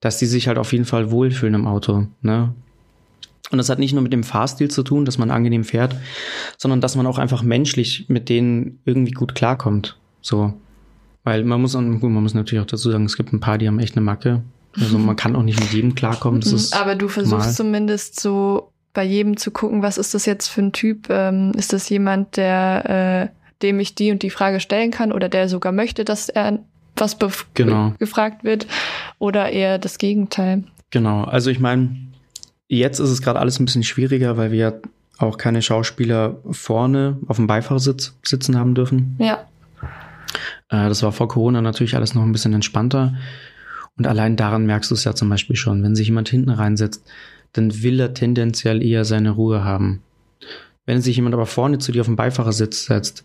dass 0.00 0.18
die 0.18 0.26
sich 0.26 0.46
halt 0.46 0.58
auf 0.58 0.72
jeden 0.72 0.84
Fall 0.84 1.10
wohlfühlen 1.10 1.54
im 1.54 1.66
Auto. 1.66 2.06
Ne? 2.20 2.52
Und 3.50 3.58
das 3.58 3.70
hat 3.70 3.78
nicht 3.78 3.94
nur 3.94 4.02
mit 4.02 4.12
dem 4.12 4.24
Fahrstil 4.24 4.70
zu 4.70 4.82
tun, 4.82 5.06
dass 5.06 5.16
man 5.16 5.30
angenehm 5.30 5.64
fährt, 5.64 5.96
sondern 6.58 6.82
dass 6.82 6.96
man 6.96 7.06
auch 7.06 7.18
einfach 7.18 7.42
menschlich 7.42 8.06
mit 8.08 8.28
denen 8.28 8.80
irgendwie 8.84 9.12
gut 9.12 9.34
klarkommt. 9.34 9.96
So. 10.20 10.52
Weil 11.24 11.44
man 11.44 11.60
muss, 11.60 11.74
man 11.74 11.98
muss 12.00 12.34
natürlich 12.34 12.62
auch 12.62 12.68
dazu 12.68 12.90
sagen, 12.90 13.04
es 13.04 13.16
gibt 13.16 13.32
ein 13.32 13.40
paar, 13.40 13.58
die 13.58 13.68
haben 13.68 13.78
echt 13.78 13.96
eine 13.96 14.04
Macke. 14.04 14.42
Also 14.80 14.98
man 14.98 15.16
kann 15.16 15.36
auch 15.36 15.42
nicht 15.42 15.60
mit 15.60 15.72
jedem 15.72 15.94
klarkommen. 15.94 16.40
Das 16.40 16.50
mhm. 16.50 16.56
ist 16.56 16.74
Aber 16.74 16.94
du 16.94 17.08
versuchst 17.08 17.46
mal. 17.46 17.52
zumindest 17.52 18.20
so 18.20 18.72
bei 18.94 19.04
jedem 19.04 19.36
zu 19.36 19.50
gucken, 19.50 19.82
was 19.82 19.98
ist 19.98 20.14
das 20.14 20.26
jetzt 20.26 20.48
für 20.48 20.62
ein 20.62 20.72
Typ? 20.72 21.08
Ähm, 21.10 21.52
ist 21.56 21.72
das 21.72 21.88
jemand, 21.88 22.36
der, 22.36 23.30
äh, 23.30 23.62
dem 23.62 23.80
ich 23.80 23.94
die 23.94 24.10
und 24.10 24.22
die 24.22 24.30
Frage 24.30 24.60
stellen 24.60 24.90
kann 24.90 25.12
oder 25.12 25.28
der 25.28 25.48
sogar 25.48 25.72
möchte, 25.72 26.04
dass 26.04 26.28
er 26.28 26.58
was 26.96 27.16
genau. 27.54 27.94
gefragt 27.98 28.44
wird 28.44 28.66
oder 29.18 29.50
eher 29.50 29.78
das 29.78 29.98
Gegenteil? 29.98 30.64
Genau. 30.90 31.24
Also 31.24 31.50
ich 31.50 31.58
meine, 31.58 31.96
jetzt 32.68 32.98
ist 32.98 33.10
es 33.10 33.22
gerade 33.22 33.38
alles 33.38 33.58
ein 33.58 33.64
bisschen 33.64 33.82
schwieriger, 33.82 34.36
weil 34.36 34.52
wir 34.52 34.82
auch 35.18 35.38
keine 35.38 35.62
Schauspieler 35.62 36.38
vorne 36.50 37.18
auf 37.28 37.36
dem 37.36 37.46
Beifahrersitz 37.46 38.18
sitzen 38.22 38.58
haben 38.58 38.74
dürfen. 38.74 39.16
Ja. 39.18 39.46
Äh, 40.72 40.88
das 40.88 41.02
war 41.02 41.12
vor 41.12 41.28
Corona 41.28 41.60
natürlich 41.60 41.94
alles 41.94 42.14
noch 42.14 42.22
ein 42.22 42.32
bisschen 42.32 42.54
entspannter. 42.54 43.14
Und 43.96 44.06
allein 44.06 44.36
daran 44.36 44.66
merkst 44.66 44.90
du 44.90 44.94
es 44.94 45.04
ja 45.04 45.14
zum 45.14 45.28
Beispiel 45.28 45.54
schon. 45.54 45.82
Wenn 45.82 45.94
sich 45.94 46.08
jemand 46.08 46.28
hinten 46.30 46.50
reinsetzt, 46.50 47.06
dann 47.52 47.82
will 47.82 48.00
er 48.00 48.14
tendenziell 48.14 48.82
eher 48.82 49.04
seine 49.04 49.30
Ruhe 49.30 49.62
haben. 49.62 50.02
Wenn 50.86 51.02
sich 51.02 51.14
jemand 51.16 51.34
aber 51.34 51.46
vorne 51.46 51.78
zu 51.78 51.92
dir 51.92 52.00
auf 52.00 52.06
den 52.06 52.16
Beifahrersitz 52.16 52.86
setzt, 52.86 53.24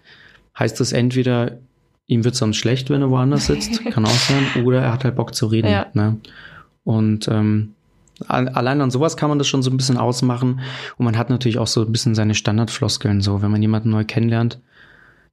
heißt 0.59 0.79
das 0.79 0.91
entweder, 0.91 1.57
ihm 2.05 2.25
wird 2.25 2.35
sonst 2.35 2.57
schlecht, 2.57 2.89
wenn 2.89 3.01
er 3.01 3.09
woanders 3.09 3.47
sitzt, 3.47 3.83
kann 3.91 4.05
auch 4.05 4.09
sein, 4.09 4.65
oder 4.65 4.81
er 4.81 4.91
hat 4.91 5.05
halt 5.05 5.15
Bock 5.15 5.33
zu 5.33 5.47
reden. 5.47 5.71
Ja. 5.71 5.87
Ne? 5.93 6.17
Und 6.83 7.29
ähm, 7.29 7.73
allein 8.27 8.81
an 8.81 8.91
sowas 8.91 9.15
kann 9.15 9.29
man 9.29 9.37
das 9.37 9.47
schon 9.47 9.63
so 9.63 9.71
ein 9.71 9.77
bisschen 9.77 9.97
ausmachen. 9.97 10.59
Und 10.97 11.05
man 11.05 11.17
hat 11.17 11.29
natürlich 11.29 11.57
auch 11.57 11.67
so 11.67 11.81
ein 11.81 11.91
bisschen 11.91 12.13
seine 12.13 12.35
Standardfloskeln. 12.35 13.21
So, 13.21 13.41
wenn 13.41 13.51
man 13.51 13.61
jemanden 13.61 13.89
neu 13.89 14.03
kennenlernt, 14.03 14.59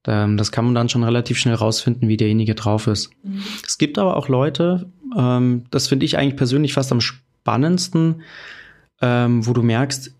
das 0.05 0.53
kann 0.53 0.67
man 0.67 0.75
dann 0.75 0.89
schon 0.89 1.03
relativ 1.03 1.39
schnell 1.39 1.55
rausfinden, 1.55 2.09
wie 2.09 2.17
derjenige 2.17 2.55
drauf 2.55 2.87
ist. 2.87 3.11
Mhm. 3.23 3.43
Es 3.67 3.79
gibt 3.79 3.99
aber 3.99 4.17
auch 4.17 4.29
Leute, 4.29 4.87
ähm, 5.17 5.65
das 5.71 5.89
finde 5.89 6.05
ich 6.05 6.19
eigentlich 6.19 6.37
persönlich 6.37 6.75
fast 6.75 6.93
am 6.93 7.01
spannendsten, 7.01 8.23
ähm, 9.01 9.47
wo 9.47 9.53
du 9.53 9.63
merkst, 9.63 10.13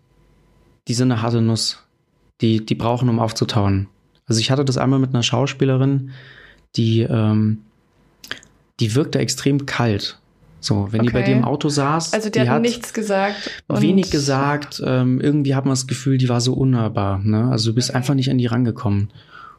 die 0.87 0.93
sind 0.93 1.11
eine 1.11 1.21
harte 1.21 1.41
Nuss. 1.41 1.81
Die, 2.41 2.65
die 2.65 2.75
brauchen, 2.75 3.07
um 3.07 3.19
aufzutauen. 3.19 3.87
Also 4.27 4.41
ich 4.41 4.51
hatte 4.51 4.65
das 4.65 4.77
einmal 4.77 4.99
mit 4.99 5.13
einer 5.13 5.23
Schauspielerin, 5.23 6.11
die, 6.75 7.01
ähm, 7.01 7.59
die 8.79 8.93
wirkte 8.93 9.19
extrem 9.19 9.65
kalt. 9.65 10.19
So, 10.59 10.87
wenn 10.91 11.01
okay. 11.01 11.07
die 11.07 11.13
bei 11.13 11.21
dir 11.21 11.35
im 11.35 11.45
Auto 11.45 11.69
saß. 11.69 12.13
Also 12.13 12.29
die, 12.29 12.39
die 12.39 12.49
hat 12.49 12.61
nichts 12.61 12.93
gesagt. 12.93 13.63
Wenig 13.67 14.09
gesagt. 14.09 14.81
Ähm, 14.83 15.21
irgendwie 15.21 15.53
hat 15.53 15.65
man 15.65 15.73
das 15.73 15.85
Gefühl, 15.85 16.17
die 16.17 16.27
war 16.27 16.41
so 16.41 16.53
unnahbar. 16.53 17.19
Ne? 17.19 17.49
Also 17.51 17.69
du 17.69 17.75
bist 17.75 17.91
okay. 17.91 17.97
einfach 17.97 18.15
nicht 18.15 18.31
an 18.31 18.39
die 18.39 18.47
rangekommen. 18.47 19.11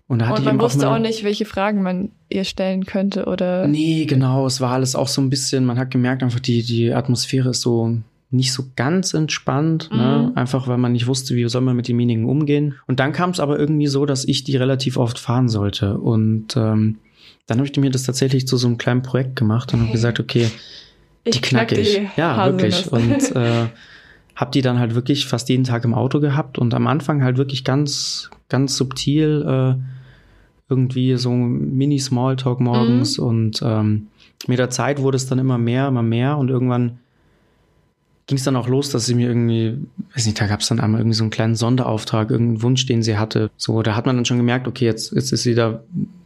Und, 0.08 0.20
da 0.20 0.28
hatte 0.28 0.38
und 0.40 0.44
man 0.44 0.60
wusste 0.60 0.88
auch 0.88 0.98
nicht, 0.98 1.24
welche 1.24 1.44
Fragen 1.44 1.82
man 1.82 2.10
ihr 2.28 2.44
stellen 2.44 2.86
könnte, 2.86 3.24
oder? 3.24 3.66
Nee, 3.66 4.04
genau. 4.04 4.46
Es 4.46 4.60
war 4.60 4.72
alles 4.72 4.94
auch 4.94 5.08
so 5.08 5.20
ein 5.20 5.30
bisschen, 5.30 5.64
man 5.64 5.78
hat 5.78 5.90
gemerkt, 5.90 6.22
einfach 6.22 6.38
die, 6.38 6.62
die 6.62 6.92
Atmosphäre 6.94 7.50
ist 7.50 7.62
so 7.62 7.98
nicht 8.30 8.52
so 8.52 8.64
ganz 8.74 9.14
entspannt, 9.14 9.88
ne? 9.90 9.96
mhm. 9.96 10.02
ne? 10.02 10.32
einfach 10.36 10.68
weil 10.68 10.78
man 10.78 10.92
nicht 10.92 11.06
wusste, 11.06 11.34
wie 11.34 11.48
soll 11.48 11.62
man 11.62 11.76
mit 11.76 11.88
demjenigen 11.88 12.26
umgehen. 12.26 12.74
Und 12.86 13.00
dann 13.00 13.12
kam 13.12 13.30
es 13.30 13.40
aber 13.40 13.58
irgendwie 13.58 13.86
so, 13.86 14.06
dass 14.06 14.24
ich 14.24 14.44
die 14.44 14.56
relativ 14.56 14.96
oft 14.96 15.18
fahren 15.18 15.48
sollte. 15.48 15.98
Und 15.98 16.56
ähm, 16.56 16.98
dann 17.46 17.58
habe 17.58 17.68
ich 17.68 17.76
mir 17.76 17.90
das 17.90 18.02
tatsächlich 18.02 18.46
zu 18.46 18.56
so 18.56 18.66
einem 18.66 18.78
kleinen 18.78 19.02
Projekt 19.02 19.36
gemacht 19.36 19.72
und 19.72 19.80
habe 19.80 19.92
gesagt, 19.92 20.20
okay, 20.20 20.50
die 21.24 21.30
ich 21.30 21.42
knacke 21.42 21.80
ich. 21.80 21.96
Die 21.96 22.08
ja, 22.16 22.36
Haselnuss. 22.36 22.92
wirklich. 22.92 23.32
Und 23.32 23.36
äh, 23.36 23.66
habe 24.34 24.50
die 24.52 24.62
dann 24.62 24.78
halt 24.78 24.94
wirklich 24.94 25.26
fast 25.26 25.48
jeden 25.48 25.64
Tag 25.64 25.84
im 25.84 25.94
Auto 25.94 26.20
gehabt 26.20 26.58
und 26.58 26.74
am 26.74 26.86
Anfang 26.86 27.22
halt 27.22 27.38
wirklich 27.38 27.64
ganz, 27.64 28.30
ganz 28.48 28.76
subtil 28.76 29.44
äh, 29.46 29.95
irgendwie 30.68 31.16
so 31.16 31.30
Mini-Smalltalk 31.30 32.60
morgens 32.60 33.18
mhm. 33.18 33.24
und 33.24 33.60
ähm, 33.62 34.08
mit 34.46 34.58
der 34.58 34.70
Zeit 34.70 35.00
wurde 35.00 35.16
es 35.16 35.26
dann 35.26 35.38
immer 35.38 35.58
mehr, 35.58 35.88
immer 35.88 36.02
mehr 36.02 36.36
und 36.36 36.48
irgendwann 36.48 36.98
ging 38.26 38.38
es 38.38 38.44
dann 38.44 38.56
auch 38.56 38.68
los, 38.68 38.90
dass 38.90 39.06
sie 39.06 39.14
mir 39.14 39.28
irgendwie, 39.28 39.78
weiß 40.14 40.26
nicht, 40.26 40.40
da 40.40 40.46
gab 40.46 40.60
es 40.60 40.68
dann 40.68 40.80
einmal 40.80 41.00
irgendwie 41.00 41.16
so 41.16 41.22
einen 41.22 41.30
kleinen 41.30 41.54
Sonderauftrag, 41.54 42.30
irgendeinen 42.30 42.62
Wunsch, 42.62 42.86
den 42.86 43.02
sie 43.02 43.16
hatte. 43.16 43.50
So, 43.56 43.82
da 43.82 43.94
hat 43.94 44.06
man 44.06 44.16
dann 44.16 44.24
schon 44.24 44.36
gemerkt, 44.36 44.66
okay, 44.66 44.84
jetzt, 44.84 45.12
jetzt 45.12 45.32
ist 45.32 45.44
sie 45.44 45.54
da 45.54 45.84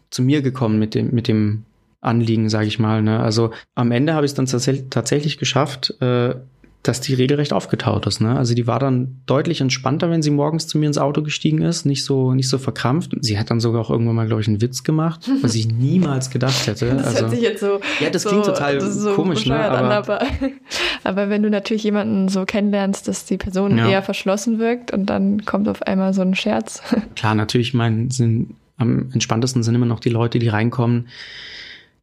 zu 0.09 0.23
mir 0.23 0.41
gekommen 0.41 0.79
mit 0.79 0.95
dem, 0.95 1.11
mit 1.15 1.29
dem 1.29 1.65
Anliegen, 2.01 2.49
sage 2.49 2.69
ich 2.69 2.79
mal. 2.79 3.03
Ne? 3.03 3.21
Also 3.21 3.51
am 3.75 3.93
Ende 3.93 4.15
habe 4.15 4.25
ich 4.25 4.33
es 4.33 4.35
dann 4.35 4.47
tatsächlich 4.89 5.37
geschafft, 5.37 5.95
äh, 6.01 6.37
dass 6.83 7.03
die 7.03 7.13
regelrecht 7.13 7.53
aufgetaut 7.53 8.07
ist. 8.07 8.23
Ne? 8.23 8.37
Also 8.37 8.55
die 8.55 8.67
war 8.67 8.79
dann 8.79 9.21
deutlich 9.27 9.61
entspannter, 9.61 10.11
wenn 10.11 10.23
sie 10.23 10.31
morgens 10.31 10.67
zu 10.67 10.79
mir 10.79 10.87
ins 10.87 10.97
Auto 10.97 11.23
gestiegen 11.23 11.61
ist, 11.61 11.85
nicht 11.85 12.05
so 12.05 12.33
nicht 12.33 12.49
so 12.49 12.57
verkrampft. 12.57 13.13
Sie 13.21 13.39
hat 13.39 13.51
dann 13.51 13.61
sogar 13.61 13.83
auch 13.83 13.91
irgendwann 13.91 14.15
mal, 14.15 14.27
glaube 14.27 14.41
ich, 14.41 14.49
einen 14.49 14.63
Witz 14.63 14.83
gemacht, 14.83 15.29
was 15.43 15.55
ich 15.55 15.69
niemals 15.73 16.31
gedacht 16.31 16.67
hätte. 16.67 16.87
Das 16.95 17.07
also, 17.07 17.21
hört 17.21 17.31
sich 17.33 17.43
jetzt 17.43 17.61
so 17.61 17.81
ja, 18.01 18.09
das 18.09 18.23
so, 18.23 18.31
klingt 18.31 18.47
total 18.47 18.81
so 18.81 19.13
komisch, 19.13 19.45
ne? 19.45 19.63
Aber, 19.63 19.79
an, 19.79 19.93
aber, 19.93 20.21
aber, 21.05 21.29
wenn 21.29 21.43
du 21.43 21.51
natürlich 21.51 21.85
jemanden 21.85 22.29
so 22.29 22.47
kennenlernst, 22.47 23.07
dass 23.09 23.27
die 23.27 23.37
Person 23.37 23.77
ja. 23.77 23.87
eher 23.89 24.03
verschlossen 24.03 24.59
wirkt 24.59 24.91
und 24.91 25.07
dann 25.07 25.45
kommt 25.45 25.69
auf 25.69 25.83
einmal 25.83 26.15
so 26.15 26.23
ein 26.23 26.35
Scherz. 26.35 26.83
Klar, 27.15 27.35
natürlich, 27.35 27.75
mein 27.75 28.11
sind 28.11 28.55
am 28.79 29.11
entspanntesten 29.13 29.63
sind 29.63 29.75
immer 29.75 29.85
noch 29.85 30.01
die 30.01 30.09
Leute, 30.09 30.39
die 30.39 30.49
reinkommen, 30.49 31.09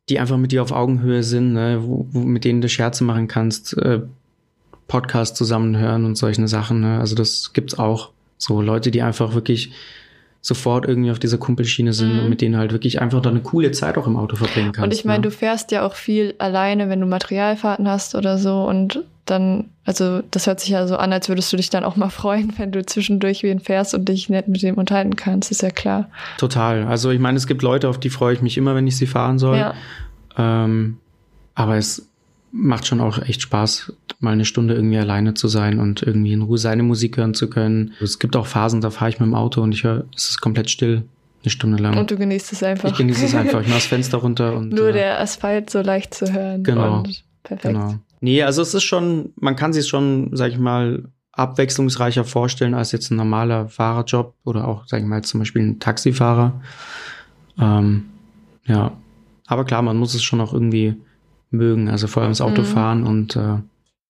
die 0.10 0.20
einfach 0.20 0.38
mit 0.38 0.52
dir 0.52 0.62
auf 0.62 0.72
Augenhöhe 0.72 1.24
sind, 1.24 1.54
ne? 1.54 1.80
wo, 1.82 2.08
wo 2.12 2.20
mit 2.20 2.46
denen 2.46 2.62
du 2.62 2.70
Scherze 2.70 3.04
machen 3.04 3.28
kannst. 3.28 3.76
Äh, 3.76 4.02
Podcast 4.88 5.36
zusammenhören 5.36 6.06
und 6.06 6.18
solche 6.18 6.48
Sachen. 6.48 6.82
Ne? 6.82 7.00
Also 7.00 7.16
das 7.16 7.54
gibt's 7.54 7.78
auch. 7.78 8.12
So 8.40 8.62
Leute, 8.62 8.92
die 8.92 9.02
einfach 9.02 9.34
wirklich 9.34 9.72
sofort 10.42 10.86
irgendwie 10.86 11.12
auf 11.12 11.20
dieser 11.20 11.38
Kumpelschiene 11.38 11.92
sind 11.92 12.14
mhm. 12.14 12.20
und 12.20 12.30
mit 12.30 12.42
denen 12.42 12.56
halt 12.56 12.72
wirklich 12.72 13.02
einfach 13.02 13.22
dann 13.22 13.34
eine 13.34 13.42
coole 13.42 13.72
Zeit 13.72 13.98
auch 13.98 14.08
im 14.08 14.16
Auto 14.16 14.36
verbringen 14.36 14.72
kannst. 14.72 14.84
Und 14.84 14.94
ich 14.94 15.06
meine, 15.06 15.20
ne? 15.20 15.24
du 15.24 15.32
fährst 15.32 15.72
ja 15.72 15.86
auch 15.86 15.96
viel 15.96 16.36
alleine, 16.38 16.90
wenn 16.90 17.02
du 17.02 17.08
Materialfahrten 17.08 17.88
hast 17.88 18.16
oder 18.16 18.38
so 18.38 18.64
und 18.64 19.04
dann, 19.26 19.66
also 19.84 20.22
das 20.32 20.48
hört 20.48 20.62
sich 20.62 20.70
ja 20.70 20.88
so 20.88 20.96
an, 20.96 21.12
als 21.12 21.28
würdest 21.28 21.52
du 21.52 21.58
dich 21.58 21.70
dann 21.70 21.84
auch 21.84 21.96
mal 21.96 22.10
freuen, 22.12 22.54
wenn 22.58 22.72
du 22.72 22.86
zwischendurch 22.86 23.44
wen 23.44 23.60
fährst 23.60 23.94
und 23.94 24.08
dich 24.08 24.30
nett 24.30 24.48
mit 24.48 24.62
dem 24.62 24.76
unterhalten 24.76 25.16
kannst, 25.16 25.52
ist 25.52 25.62
ja 25.62 25.70
klar. 25.70 26.10
Total. 26.38 26.86
Also 26.86 27.12
ich 27.12 27.20
meine, 27.20 27.38
es 27.38 27.48
gibt 27.48 27.62
Leute, 27.62 27.90
auf 27.90 28.00
die 28.00 28.10
freue 28.10 28.34
ich 28.34 28.42
mich 28.42 28.58
immer, 28.58 28.76
wenn 28.76 28.88
ich 28.88 28.96
sie 28.96 29.08
fahren 29.08 29.40
soll. 29.40 29.58
Ja. 29.58 29.74
Ähm, 30.38 31.00
aber 31.56 31.78
es 31.78 32.08
macht 32.58 32.88
schon 32.88 33.00
auch 33.00 33.20
echt 33.20 33.42
Spaß, 33.42 33.94
mal 34.20 34.32
eine 34.32 34.46
Stunde 34.46 34.74
irgendwie 34.74 34.98
alleine 34.98 35.34
zu 35.34 35.48
sein 35.48 35.80
und 35.80 36.02
irgendwie 36.02 36.34
in 36.34 36.42
Ruhe 36.42 36.58
seine 36.58 36.84
Musik 36.84 37.18
hören 37.18 37.34
zu 37.34 37.50
können. 37.50 37.94
Es 38.02 38.20
gibt 38.20 38.36
auch 38.36 38.48
Phasen, 38.48 38.82
da 38.82 38.90
fahre 38.90 39.10
ich 39.10 39.20
mit 39.20 39.28
dem 39.28 39.36
Auto 39.36 39.62
und 39.62 39.72
ich 39.74 39.84
höre, 39.84 40.06
es 40.16 40.30
ist 40.30 40.42
komplett 40.42 40.70
still. 40.70 41.04
Eine 41.44 41.52
Stunde 41.52 41.82
lang. 41.82 41.98
Und 41.98 42.10
du 42.10 42.18
genießt 42.18 42.52
es 42.52 42.64
einfach. 42.64 42.90
Ich 42.90 42.98
genieße 42.98 43.26
es 43.26 43.36
einfach. 43.36 43.62
Ich 43.62 43.68
mache 43.68 43.78
das 43.78 43.86
Fenster 43.86 44.18
runter 44.18 44.56
und. 44.56 44.74
Nur 44.74 44.90
äh, 44.90 44.94
der 44.94 45.22
Asphalt 45.22 45.70
so 45.70 45.82
leicht 45.82 46.16
zu 46.16 46.34
hören. 46.34 46.64
Genau. 46.64 47.04
perfekt. 47.44 47.76
Genau. 47.76 48.00
Nee, 48.22 48.42
also 48.42 48.64
es 48.64 48.74
ist 48.74 48.84
schon, 48.84 49.34
man 49.36 49.56
kann 49.56 49.72
sich 49.72 49.88
schon, 49.88 50.32
sag 50.34 50.52
ich 50.52 50.58
mal, 50.58 51.04
abwechslungsreicher 51.34 52.24
vorstellen 52.24 52.74
als 52.74 52.92
jetzt 52.92 53.12
ein 53.12 53.16
normaler 53.16 53.70
Fahrerjob 53.70 54.34
oder 54.44 54.68
auch, 54.68 54.88
sag 54.88 55.02
ich 55.02 55.06
mal, 55.06 55.22
zum 55.22 55.40
Beispiel 55.40 55.62
ein 55.62 55.80
Taxifahrer. 55.80 56.60
Ähm, 57.60 58.06
ja. 58.66 58.98
Aber 59.46 59.64
klar, 59.64 59.84
man 59.84 59.98
muss 59.98 60.16
es 60.16 60.24
schon 60.24 60.42
auch 60.42 60.52
irgendwie 60.52 60.96
mögen, 61.50 61.90
also 61.90 62.08
vor 62.08 62.24
allem 62.24 62.32
das 62.32 62.42
Autofahren 62.42 63.02
mhm. 63.02 63.08
und 63.08 63.36
äh, 63.36 63.58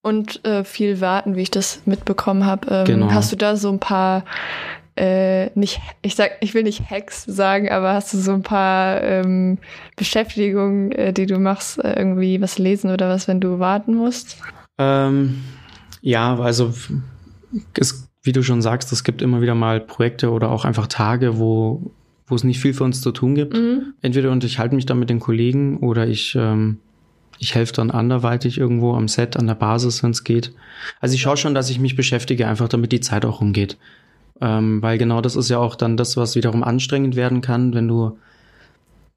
und 0.02 0.45
äh, 0.45 0.63
viel 0.63 1.02
warten, 1.02 1.36
wie 1.36 1.41
ich 1.41 1.52
das 1.52 1.82
mitbekommen 1.86 2.45
habe. 2.45 2.67
Ähm, 2.71 2.86
genau. 2.86 3.12
Hast 3.12 3.32
du 3.32 3.36
da 3.36 3.58
so 3.58 3.69
ein 3.69 3.80
paar 3.80 4.23
äh, 4.97 5.52
nicht, 5.54 5.80
ich 6.02 6.15
sag, 6.15 6.32
ich 6.41 6.54
will 6.54 6.63
nicht 6.63 6.89
Hacks 6.89 7.23
sagen, 7.23 7.69
aber 7.69 7.93
hast 7.93 8.13
du 8.13 8.17
so 8.17 8.32
ein 8.32 8.41
paar 8.41 9.04
ähm, 9.04 9.60
Beschäftigungen, 9.95 10.91
äh, 10.91 11.13
die 11.13 11.28
du 11.28 11.38
machst, 11.39 11.78
äh, 11.84 11.93
irgendwie 11.97 12.41
was 12.41 12.58
lesen 12.58 12.89
oder 12.89 13.10
was, 13.10 13.28
wenn 13.28 13.39
du 13.39 13.60
warten 13.60 13.95
musst? 13.95 14.38
Ähm, 14.80 15.43
ja, 16.02 16.36
also 16.39 16.73
es, 17.78 18.10
wie 18.23 18.32
du 18.32 18.41
schon 18.43 18.62
sagst, 18.63 18.91
es 18.91 19.04
gibt 19.04 19.21
immer 19.21 19.41
wieder 19.41 19.56
mal 19.56 19.80
Projekte 19.80 20.32
oder 20.32 20.50
auch 20.50 20.65
einfach 20.65 20.88
Tage, 20.88 21.38
wo 21.38 21.91
wo 22.30 22.36
es 22.36 22.43
nicht 22.43 22.60
viel 22.60 22.73
für 22.73 22.84
uns 22.84 23.00
zu 23.00 23.12
tun 23.13 23.36
gibt. 23.36 23.56
Mhm. 23.56 23.93
Entweder 24.02 24.32
und 24.32 24.43
ich 24.43 24.60
halte 24.60 24.76
mich 24.76 24.86
dann 24.86 25.00
mit 25.00 25.10
den 25.10 25.19
Kollegen 25.19 25.78
oder 25.78 26.08
ich 26.08 26.36
ähm, 26.36 26.80
ich 27.39 27.56
helfe 27.56 27.73
dann 27.73 27.91
anderweitig 27.91 28.58
irgendwo 28.58 28.93
am 28.93 29.08
Set, 29.08 29.38
an 29.38 29.47
der 29.47 29.56
Basis, 29.56 30.04
wenn 30.04 30.12
es 30.12 30.23
geht. 30.23 30.54
Also 31.00 31.15
ich 31.15 31.21
schaue 31.21 31.38
schon, 31.38 31.54
dass 31.54 31.69
ich 31.69 31.80
mich 31.80 31.95
beschäftige, 31.95 32.47
einfach 32.47 32.67
damit 32.67 32.91
die 32.91 33.00
Zeit 33.00 33.26
auch 33.26 33.41
rumgeht. 33.41 33.78
Ähm, 34.39 34.82
weil 34.82 34.97
genau 34.97 35.21
das 35.21 35.36
ist 35.36 35.50
ja 35.50 35.58
auch 35.58 35.76
dann 35.76 35.97
das, 35.97 36.17
was 36.17 36.36
wiederum 36.36 36.63
anstrengend 36.63 37.15
werden 37.15 37.41
kann, 37.41 37.73
wenn 37.73 37.88
du 37.88 38.17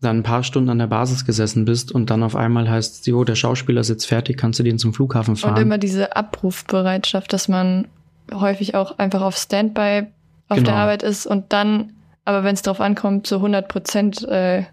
dann 0.01 0.19
ein 0.19 0.23
paar 0.23 0.43
Stunden 0.43 0.71
an 0.71 0.79
der 0.79 0.87
Basis 0.87 1.27
gesessen 1.27 1.67
bist 1.67 1.93
und 1.93 2.09
dann 2.09 2.23
auf 2.23 2.35
einmal 2.35 2.71
heißt, 2.71 3.07
jo, 3.07 3.25
der 3.25 3.35
Schauspieler 3.35 3.83
ist 3.83 3.91
jetzt 3.91 4.07
fertig, 4.07 4.39
kannst 4.39 4.59
du 4.59 4.63
den 4.63 4.79
zum 4.79 4.95
Flughafen 4.95 5.37
fahren. 5.37 5.57
Und 5.57 5.61
immer 5.61 5.79
diese 5.79 6.17
Abrufbereitschaft, 6.17 7.33
dass 7.33 7.49
man 7.49 7.87
häufig 8.33 8.75
auch 8.75 8.99
einfach 8.99 9.21
auf 9.21 9.37
Standby 9.37 10.07
auf 10.49 10.57
genau. 10.57 10.71
der 10.71 10.75
Arbeit 10.75 11.03
ist 11.03 11.27
und 11.27 11.53
dann, 11.53 11.93
aber 12.25 12.45
wenn 12.45 12.55
es 12.55 12.63
darauf 12.63 12.81
ankommt, 12.81 13.27
zu 13.27 13.37
100 13.37 13.69
Prozent 13.69 14.27
äh, 14.27 14.65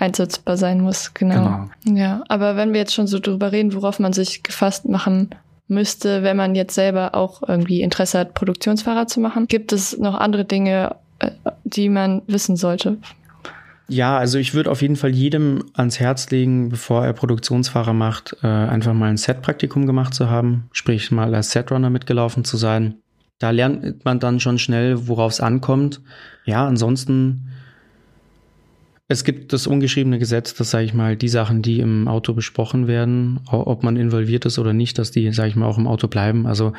einsetzbar 0.00 0.56
sein 0.56 0.80
muss. 0.80 1.14
Genau. 1.14 1.68
genau. 1.84 1.98
Ja, 2.00 2.24
aber 2.28 2.56
wenn 2.56 2.72
wir 2.72 2.80
jetzt 2.80 2.94
schon 2.94 3.06
so 3.06 3.18
drüber 3.18 3.52
reden, 3.52 3.74
worauf 3.74 3.98
man 3.98 4.12
sich 4.12 4.42
gefasst 4.42 4.88
machen 4.88 5.30
müsste, 5.68 6.22
wenn 6.22 6.36
man 6.36 6.54
jetzt 6.54 6.74
selber 6.74 7.14
auch 7.14 7.42
irgendwie 7.46 7.80
Interesse 7.82 8.18
hat, 8.18 8.34
Produktionsfahrer 8.34 9.06
zu 9.06 9.20
machen? 9.20 9.46
Gibt 9.46 9.72
es 9.72 9.96
noch 9.98 10.14
andere 10.14 10.44
Dinge, 10.44 10.96
äh, 11.20 11.30
die 11.64 11.88
man 11.88 12.22
wissen 12.26 12.56
sollte? 12.56 12.98
Ja, 13.88 14.18
also 14.18 14.38
ich 14.38 14.54
würde 14.54 14.70
auf 14.70 14.82
jeden 14.82 14.94
Fall 14.94 15.10
jedem 15.10 15.64
ans 15.74 15.98
Herz 15.98 16.30
legen, 16.30 16.68
bevor 16.68 17.04
er 17.04 17.12
Produktionsfahrer 17.12 17.92
macht, 17.92 18.36
äh, 18.42 18.46
einfach 18.46 18.94
mal 18.94 19.10
ein 19.10 19.16
Set-Praktikum 19.16 19.86
gemacht 19.86 20.14
zu 20.14 20.30
haben, 20.30 20.68
sprich 20.72 21.10
mal 21.10 21.34
als 21.34 21.50
Setrunner 21.50 21.90
mitgelaufen 21.90 22.44
zu 22.44 22.56
sein. 22.56 22.94
Da 23.40 23.50
lernt 23.50 24.04
man 24.04 24.20
dann 24.20 24.38
schon 24.38 24.58
schnell, 24.58 25.08
worauf 25.08 25.32
es 25.32 25.40
ankommt. 25.40 26.02
Ja, 26.44 26.66
ansonsten 26.66 27.48
es 29.10 29.24
gibt 29.24 29.52
das 29.52 29.66
ungeschriebene 29.66 30.20
Gesetz, 30.20 30.54
dass, 30.54 30.70
sage 30.70 30.84
ich 30.84 30.94
mal, 30.94 31.16
die 31.16 31.28
Sachen, 31.28 31.62
die 31.62 31.80
im 31.80 32.06
Auto 32.06 32.32
besprochen 32.32 32.86
werden, 32.86 33.40
ob 33.50 33.82
man 33.82 33.96
involviert 33.96 34.46
ist 34.46 34.56
oder 34.56 34.72
nicht, 34.72 35.00
dass 35.00 35.10
die, 35.10 35.32
sage 35.32 35.48
ich 35.48 35.56
mal, 35.56 35.66
auch 35.66 35.78
im 35.78 35.88
Auto 35.88 36.06
bleiben. 36.06 36.46
Also 36.46 36.74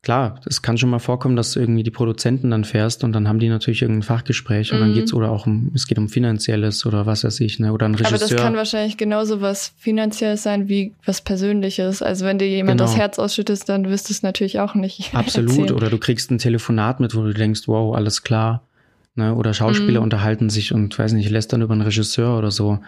klar, 0.00 0.40
es 0.46 0.62
kann 0.62 0.78
schon 0.78 0.88
mal 0.88 1.00
vorkommen, 1.00 1.36
dass 1.36 1.54
irgendwie 1.54 1.82
die 1.82 1.90
Produzenten 1.90 2.50
dann 2.50 2.64
fährst 2.64 3.04
und 3.04 3.12
dann 3.12 3.28
haben 3.28 3.40
die 3.40 3.50
natürlich 3.50 3.82
irgendein 3.82 4.04
Fachgespräch 4.04 4.72
und 4.72 4.78
mhm. 4.78 4.82
dann 4.84 4.94
geht's 4.94 5.12
oder 5.12 5.30
auch 5.30 5.46
um, 5.46 5.70
es 5.74 5.86
geht 5.86 5.98
um 5.98 6.08
Finanzielles 6.08 6.86
oder 6.86 7.04
was 7.04 7.24
weiß 7.24 7.38
ich, 7.40 7.58
ne? 7.58 7.74
Oder 7.74 7.90
ein 7.90 7.94
Regisseur. 7.94 8.16
Aber 8.16 8.26
das 8.26 8.42
kann 8.42 8.56
wahrscheinlich 8.56 8.96
genauso 8.96 9.42
was 9.42 9.74
Finanzielles 9.76 10.44
sein 10.44 10.70
wie 10.70 10.94
was 11.04 11.20
Persönliches. 11.20 12.00
Also 12.00 12.24
wenn 12.24 12.38
dir 12.38 12.48
jemand 12.48 12.78
genau. 12.78 12.90
das 12.90 12.96
Herz 12.96 13.18
ausschüttet, 13.18 13.68
dann 13.68 13.90
wirst 13.90 14.08
du 14.08 14.14
es 14.14 14.22
natürlich 14.22 14.60
auch 14.60 14.74
nicht. 14.74 15.10
Absolut. 15.14 15.50
Erzählen. 15.50 15.72
Oder 15.72 15.90
du 15.90 15.98
kriegst 15.98 16.30
ein 16.30 16.38
Telefonat 16.38 17.00
mit, 17.00 17.14
wo 17.14 17.20
du 17.20 17.34
denkst, 17.34 17.64
wow, 17.66 17.94
alles 17.94 18.22
klar. 18.22 18.62
Ne? 19.14 19.34
Oder 19.34 19.54
Schauspieler 19.54 20.00
mhm. 20.00 20.04
unterhalten 20.04 20.50
sich 20.50 20.72
und 20.72 20.98
weiß 20.98 21.12
nicht, 21.12 21.30
lässt 21.30 21.52
dann 21.52 21.62
über 21.62 21.72
einen 21.72 21.82
Regisseur 21.82 22.36
oder 22.36 22.50
so. 22.50 22.80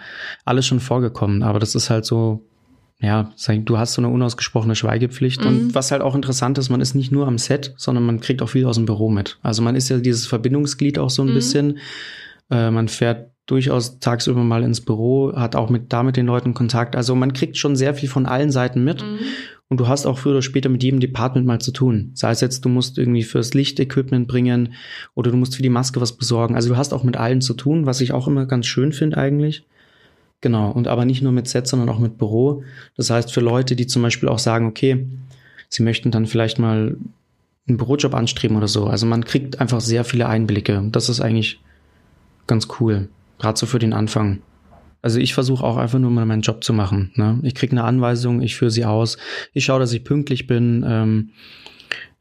Alles 0.45 0.67
schon 0.67 0.81
vorgekommen, 0.81 1.43
aber 1.43 1.59
das 1.59 1.75
ist 1.75 1.89
halt 1.89 2.05
so, 2.05 2.45
ja, 2.99 3.31
du 3.49 3.79
hast 3.79 3.95
so 3.95 4.01
eine 4.01 4.09
unausgesprochene 4.09 4.75
Schweigepflicht. 4.75 5.43
Mhm. 5.43 5.47
Und 5.47 5.75
was 5.75 5.93
halt 5.93 6.03
auch 6.03 6.15
interessant 6.15 6.59
ist, 6.59 6.69
man 6.69 6.81
ist 6.81 6.95
nicht 6.95 7.13
nur 7.13 7.29
am 7.29 7.39
Set, 7.39 7.75
sondern 7.77 8.05
man 8.05 8.21
kriegt 8.21 8.43
auch 8.43 8.49
viel 8.49 8.67
aus 8.67 8.77
dem 8.77 8.87
Büro 8.87 9.11
mit. 9.11 9.39
Also 9.43 9.63
man 9.63 9.77
ist 9.77 9.89
ja 9.89 9.99
dieses 9.99 10.27
Verbindungsglied 10.27 10.99
auch 10.99 11.11
so 11.11 11.23
ein 11.23 11.31
mhm. 11.31 11.35
bisschen. 11.35 11.79
Äh, 12.51 12.71
man 12.71 12.89
fährt 12.89 13.31
durchaus 13.47 14.01
tagsüber 14.01 14.43
mal 14.43 14.63
ins 14.63 14.81
Büro, 14.81 15.33
hat 15.35 15.57
auch 15.57 15.71
mit 15.71 15.93
da 15.93 16.03
mit 16.03 16.17
den 16.17 16.27
Leuten 16.27 16.53
Kontakt. 16.53 16.97
Also 16.97 17.15
man 17.15 17.33
kriegt 17.33 17.57
schon 17.57 17.77
sehr 17.77 17.95
viel 17.95 18.09
von 18.09 18.27
allen 18.27 18.51
Seiten 18.51 18.83
mit. 18.83 19.03
Mhm. 19.03 19.19
Und 19.69 19.81
du 19.81 19.89
hast 19.89 20.07
auch 20.07 20.19
früher 20.19 20.35
oder 20.35 20.43
später 20.43 20.69
mit 20.69 20.83
jedem 20.83 21.01
Department 21.01 21.47
mal 21.47 21.61
zu 21.61 21.73
tun. 21.73 22.13
Sei 22.15 22.31
es 22.31 22.41
jetzt, 22.41 22.65
du 22.65 22.69
musst 22.69 22.99
irgendwie 22.99 23.25
fürs 23.25 23.53
Lichtequipment 23.53 24.29
bringen 24.29 24.75
oder 25.15 25.33
du 25.33 25.37
musst 25.37 25.57
für 25.57 25.63
die 25.63 25.69
Maske 25.69 26.01
was 26.01 26.13
besorgen. 26.13 26.55
Also 26.55 26.69
du 26.69 26.77
hast 26.77 26.95
auch 26.95 27.03
mit 27.03 27.17
allen 27.17 27.41
zu 27.41 27.55
tun, 27.55 27.85
was 27.85 28.01
ich 28.01 28.13
auch 28.13 28.29
immer 28.29 28.47
ganz 28.47 28.67
schön 28.67 28.93
finde 28.93 29.17
eigentlich. 29.17 29.65
Genau. 30.41 30.71
Und 30.71 30.87
aber 30.87 31.05
nicht 31.05 31.23
nur 31.23 31.33
mit 31.33 31.49
Set, 31.49 31.67
sondern 31.67 31.89
auch 31.89 31.99
mit 31.99 32.19
Büro. 32.19 32.63
Das 32.97 33.11
heißt, 33.11 33.33
für 33.33 33.41
Leute, 33.41 33.75
die 33.75 33.89
zum 33.89 34.03
Beispiel 34.03 34.29
auch 34.29 34.39
sagen, 34.39 34.67
okay, 34.67 35.05
sie 35.69 35.83
möchten 35.83 36.13
dann 36.13 36.27
vielleicht 36.27 36.61
mal 36.61 36.97
einen 37.67 37.77
Bürojob 37.77 38.15
anstreben 38.15 38.57
oder 38.57 38.69
so. 38.69 38.87
Also 38.87 39.07
man 39.07 39.25
kriegt 39.25 39.61
einfach 39.61 39.81
sehr 39.81 40.05
viele 40.05 40.29
Einblicke. 40.29 40.85
Das 40.93 41.09
ist 41.09 41.21
eigentlich 41.21 41.61
ganz 42.47 42.69
cool. 42.79 43.09
Gerade 43.39 43.59
so 43.59 43.67
für 43.67 43.79
den 43.79 43.93
Anfang. 43.93 44.41
Also 45.03 45.21
ich 45.21 45.35
versuche 45.35 45.65
auch 45.65 45.77
einfach 45.77 45.99
nur 45.99 46.11
mal 46.11 46.27
meinen 46.27 46.43
Job 46.43 46.65
zu 46.65 46.73
machen. 46.73 47.13
Ne? 47.15 47.39
Ich 47.43 47.55
kriege 47.55 47.73
eine 47.73 47.85
Anweisung, 47.85 48.43
ich 48.43 48.57
führe 48.57 48.71
sie 48.71 48.85
aus, 48.85 49.19
ich 49.53 49.65
schaue, 49.65 49.79
dass 49.79 49.93
ich 49.93 50.03
pünktlich 50.05 50.47
bin, 50.47 50.85
ähm, 50.89 51.31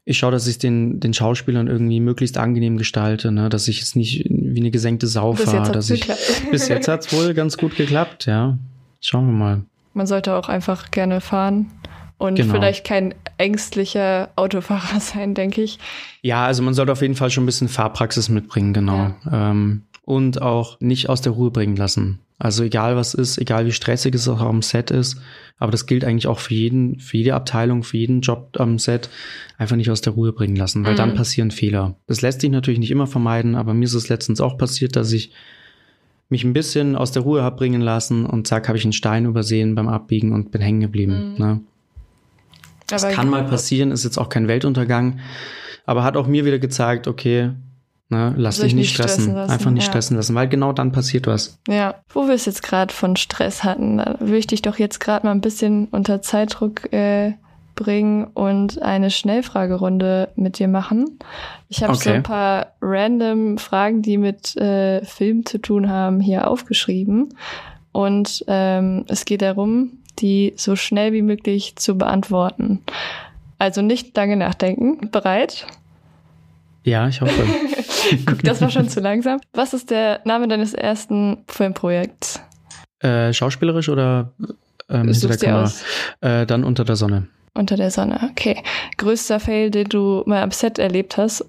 ich 0.04 0.18
schaue, 0.18 0.30
dass 0.30 0.46
ich 0.46 0.58
den, 0.58 1.00
den 1.00 1.12
Schauspielern 1.12 1.66
irgendwie 1.66 1.98
möglichst 1.98 2.38
angenehm 2.38 2.76
gestalte, 2.76 3.32
ne? 3.32 3.48
dass 3.48 3.66
ich 3.66 3.80
jetzt 3.80 3.96
nicht 3.96 4.24
wie 4.30 4.60
eine 4.60 4.70
gesenkte 4.70 5.08
Sau 5.08 5.32
fahre. 5.32 5.72
Bis 5.72 5.88
jetzt 5.88 6.42
Bis 6.50 6.68
jetzt 6.68 6.86
hat's 6.86 7.12
wohl 7.12 7.34
ganz 7.34 7.56
gut 7.56 7.74
geklappt, 7.74 8.26
ja. 8.26 8.56
Schauen 9.00 9.26
wir 9.26 9.32
mal. 9.32 9.62
Man 9.92 10.06
sollte 10.06 10.34
auch 10.34 10.48
einfach 10.48 10.92
gerne 10.92 11.20
fahren 11.20 11.66
und 12.18 12.36
genau. 12.36 12.54
vielleicht 12.54 12.86
kein 12.86 13.14
ängstlicher 13.36 14.30
Autofahrer 14.36 15.00
sein, 15.00 15.34
denke 15.34 15.62
ich. 15.62 15.78
Ja, 16.22 16.46
also 16.46 16.62
man 16.62 16.74
sollte 16.74 16.92
auf 16.92 17.02
jeden 17.02 17.14
Fall 17.14 17.30
schon 17.30 17.44
ein 17.44 17.46
bisschen 17.46 17.68
Fahrpraxis 17.68 18.28
mitbringen, 18.28 18.72
genau. 18.72 19.14
Ja. 19.24 19.50
Ähm, 19.50 19.82
und 20.06 20.40
auch 20.40 20.80
nicht 20.80 21.10
aus 21.10 21.20
der 21.20 21.32
Ruhe 21.32 21.50
bringen 21.50 21.76
lassen. 21.76 22.20
Also 22.38 22.62
egal 22.62 22.96
was 22.96 23.12
ist, 23.12 23.38
egal 23.38 23.66
wie 23.66 23.72
stressig 23.72 24.14
es 24.14 24.28
auch 24.28 24.40
am 24.40 24.62
Set 24.62 24.90
ist, 24.90 25.20
aber 25.58 25.72
das 25.72 25.86
gilt 25.86 26.04
eigentlich 26.04 26.28
auch 26.28 26.38
für 26.38 26.54
jeden, 26.54 27.00
für 27.00 27.16
jede 27.16 27.34
Abteilung, 27.34 27.82
für 27.82 27.96
jeden 27.96 28.20
Job 28.20 28.56
am 28.58 28.78
Set, 28.78 29.10
einfach 29.58 29.76
nicht 29.76 29.90
aus 29.90 30.02
der 30.02 30.12
Ruhe 30.12 30.32
bringen 30.32 30.54
lassen, 30.54 30.84
weil 30.84 30.92
mhm. 30.92 30.98
dann 30.98 31.14
passieren 31.14 31.50
Fehler. 31.50 31.96
Das 32.06 32.22
lässt 32.22 32.42
sich 32.42 32.50
natürlich 32.50 32.78
nicht 32.78 32.90
immer 32.90 33.08
vermeiden, 33.08 33.56
aber 33.56 33.74
mir 33.74 33.84
ist 33.84 33.94
es 33.94 34.08
letztens 34.08 34.40
auch 34.40 34.56
passiert, 34.56 34.94
dass 34.94 35.10
ich 35.12 35.32
mich 36.28 36.44
ein 36.44 36.52
bisschen 36.52 36.94
aus 36.94 37.10
der 37.10 37.22
Ruhe 37.22 37.42
habe 37.42 37.56
bringen 37.56 37.80
lassen 37.80 38.26
und 38.26 38.46
zack, 38.46 38.68
habe 38.68 38.78
ich 38.78 38.84
einen 38.84 38.92
Stein 38.92 39.24
übersehen 39.24 39.74
beim 39.74 39.88
Abbiegen 39.88 40.32
und 40.32 40.52
bin 40.52 40.60
hängen 40.60 40.80
geblieben. 40.80 41.32
Mhm. 41.32 41.38
Ne? 41.38 41.60
Das 42.86 43.08
kann 43.08 43.28
mal 43.28 43.44
passieren, 43.44 43.90
ist 43.90 44.04
jetzt 44.04 44.18
auch 44.18 44.28
kein 44.28 44.46
Weltuntergang, 44.46 45.18
aber 45.84 46.04
hat 46.04 46.16
auch 46.16 46.28
mir 46.28 46.44
wieder 46.44 46.60
gezeigt, 46.60 47.08
okay, 47.08 47.50
Ne, 48.08 48.34
lass 48.36 48.60
dich 48.60 48.74
nicht 48.74 48.94
stressen. 48.94 49.24
stressen 49.24 49.50
Einfach 49.50 49.70
nicht 49.72 49.84
ja. 49.84 49.90
stressen 49.90 50.16
lassen, 50.16 50.34
weil 50.36 50.48
genau 50.48 50.72
dann 50.72 50.92
passiert 50.92 51.26
was. 51.26 51.58
Ja, 51.66 51.96
wo 52.08 52.28
wir 52.28 52.34
es 52.34 52.44
jetzt 52.44 52.62
gerade 52.62 52.94
von 52.94 53.16
Stress 53.16 53.64
hatten, 53.64 53.98
da 53.98 54.16
will 54.20 54.36
ich 54.36 54.46
dich 54.46 54.62
doch 54.62 54.78
jetzt 54.78 55.00
gerade 55.00 55.26
mal 55.26 55.32
ein 55.32 55.40
bisschen 55.40 55.88
unter 55.90 56.22
Zeitdruck 56.22 56.92
äh, 56.92 57.32
bringen 57.74 58.24
und 58.24 58.80
eine 58.80 59.10
Schnellfragerunde 59.10 60.30
mit 60.36 60.58
dir 60.58 60.68
machen. 60.68 61.18
Ich 61.68 61.82
habe 61.82 61.94
okay. 61.94 62.02
so 62.02 62.10
ein 62.10 62.22
paar 62.22 62.72
random 62.80 63.58
Fragen, 63.58 64.02
die 64.02 64.18
mit 64.18 64.56
äh, 64.56 65.04
Film 65.04 65.44
zu 65.44 65.58
tun 65.58 65.88
haben, 65.88 66.20
hier 66.20 66.48
aufgeschrieben. 66.48 67.34
Und 67.92 68.44
ähm, 68.46 69.04
es 69.08 69.24
geht 69.24 69.42
darum, 69.42 69.98
die 70.18 70.54
so 70.56 70.76
schnell 70.76 71.12
wie 71.12 71.22
möglich 71.22 71.76
zu 71.76 71.98
beantworten. 71.98 72.82
Also 73.58 73.82
nicht 73.82 74.16
lange 74.16 74.36
nachdenken. 74.36 75.10
Bereit? 75.10 75.66
Ja, 76.86 77.08
ich 77.08 77.20
hoffe. 77.20 77.44
Guck, 78.26 78.44
das 78.44 78.60
war 78.60 78.70
schon 78.70 78.88
zu 78.88 79.00
langsam. 79.00 79.40
Was 79.52 79.74
ist 79.74 79.90
der 79.90 80.20
Name 80.24 80.46
deines 80.46 80.72
ersten 80.72 81.38
Filmprojekts? 81.48 82.40
Äh, 83.00 83.32
schauspielerisch 83.32 83.88
oder 83.88 84.32
ähm, 84.88 85.08
hinter 85.08 85.28
der 85.28 85.36
Kamera? 85.36 85.72
Äh, 86.20 86.46
dann 86.46 86.62
unter 86.62 86.84
der 86.84 86.94
Sonne. 86.94 87.26
Unter 87.54 87.76
der 87.76 87.90
Sonne, 87.90 88.28
okay. 88.30 88.62
Größter 88.98 89.40
Fail, 89.40 89.72
den 89.72 89.88
du 89.88 90.22
mal 90.26 90.44
am 90.44 90.52
Set 90.52 90.78
erlebt 90.78 91.16
hast? 91.16 91.44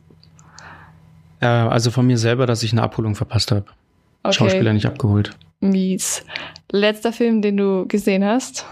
Äh, 1.40 1.46
also 1.46 1.92
von 1.92 2.08
mir 2.08 2.18
selber, 2.18 2.48
dass 2.48 2.64
ich 2.64 2.72
eine 2.72 2.82
Abholung 2.82 3.14
verpasst 3.14 3.52
habe. 3.52 3.66
Okay. 4.24 4.34
Schauspieler 4.34 4.74
nicht 4.74 4.88
abgeholt. 4.88 5.38
Mies. 5.60 6.26
Letzter 6.72 7.14
Film, 7.14 7.44
den 7.44 7.58
du 7.58 7.88
gesehen 7.88 8.26
hast? 8.26 8.66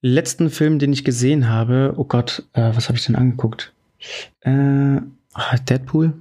Letzten 0.00 0.48
Film, 0.48 0.78
den 0.78 0.94
ich 0.94 1.04
gesehen 1.04 1.50
habe, 1.50 1.92
oh 1.98 2.04
Gott, 2.04 2.44
äh, 2.54 2.70
was 2.74 2.88
habe 2.88 2.96
ich 2.96 3.04
denn 3.04 3.16
angeguckt? 3.16 3.74
Äh, 4.40 5.00
Deadpool. 5.58 6.12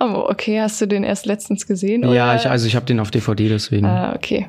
Oh, 0.00 0.26
okay. 0.28 0.60
Hast 0.60 0.80
du 0.80 0.86
den 0.86 1.04
erst 1.04 1.26
letztens 1.26 1.66
gesehen? 1.66 2.02
Ja, 2.12 2.34
ich, 2.34 2.48
also 2.48 2.66
ich 2.66 2.74
habe 2.74 2.86
den 2.86 2.98
auf 2.98 3.10
DVD 3.10 3.48
deswegen. 3.48 3.86
Ah, 3.86 4.14
okay. 4.14 4.46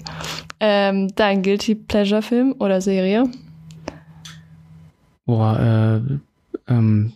Ähm, 0.60 1.14
dein 1.16 1.44
Guilty 1.44 1.76
Pleasure 1.76 2.22
Film 2.22 2.56
oder 2.60 2.82
Serie? 2.82 3.30
Boah, 5.26 6.02
äh, 6.68 6.72
ähm, 6.72 7.14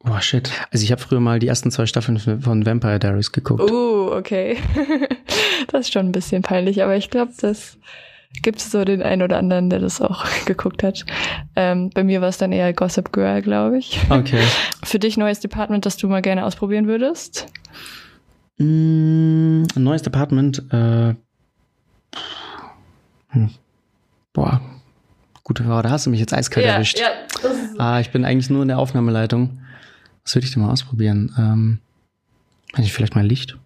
boah, 0.00 0.20
shit. 0.20 0.50
Also 0.70 0.84
ich 0.84 0.92
habe 0.92 1.00
früher 1.00 1.20
mal 1.20 1.38
die 1.38 1.48
ersten 1.48 1.70
zwei 1.70 1.86
Staffeln 1.86 2.18
von 2.18 2.66
Vampire 2.66 2.98
Diaries 2.98 3.32
geguckt. 3.32 3.62
Oh, 3.62 4.10
uh, 4.10 4.16
okay. 4.16 4.58
das 5.68 5.82
ist 5.82 5.92
schon 5.92 6.06
ein 6.06 6.12
bisschen 6.12 6.42
peinlich, 6.42 6.82
aber 6.82 6.96
ich 6.96 7.10
glaube, 7.10 7.32
das 7.40 7.78
gibt 8.42 8.58
es 8.58 8.70
so 8.70 8.84
den 8.84 9.02
einen 9.02 9.22
oder 9.22 9.38
anderen, 9.38 9.70
der 9.70 9.78
das 9.78 10.00
auch 10.00 10.24
geguckt 10.44 10.82
hat. 10.82 11.04
Ähm, 11.56 11.90
bei 11.90 12.04
mir 12.04 12.20
war 12.20 12.28
es 12.28 12.38
dann 12.38 12.52
eher 12.52 12.72
Gossip 12.72 13.12
Girl, 13.12 13.42
glaube 13.42 13.78
ich. 13.78 14.00
Okay. 14.08 14.42
Für 14.84 14.98
dich 14.98 15.16
neues 15.16 15.40
Department, 15.40 15.86
das 15.86 15.96
du 15.96 16.08
mal 16.08 16.22
gerne 16.22 16.44
ausprobieren 16.44 16.86
würdest? 16.86 17.46
Mm, 18.58 19.64
ein 19.74 19.82
neues 19.82 20.02
Department. 20.02 20.62
Äh, 20.72 21.14
hm. 23.30 23.50
Boah, 24.32 24.60
gute 25.42 25.64
Frage. 25.64 25.84
Da 25.84 25.90
hast 25.90 26.06
du 26.06 26.10
mich 26.10 26.20
jetzt 26.20 26.32
eiskalt 26.34 26.66
ja, 26.66 26.72
erwischt. 26.74 27.00
Ja, 27.00 27.06
ah, 27.78 28.00
ich 28.00 28.10
bin 28.10 28.24
eigentlich 28.24 28.50
nur 28.50 28.62
in 28.62 28.68
der 28.68 28.78
Aufnahmeleitung. 28.78 29.58
Was 30.24 30.34
würde 30.34 30.46
ich 30.46 30.52
denn 30.52 30.62
mal 30.62 30.70
ausprobieren? 30.70 31.34
Ähm, 31.38 31.78
ich 32.76 32.92
vielleicht 32.92 33.14
mal 33.14 33.26
Licht? 33.26 33.56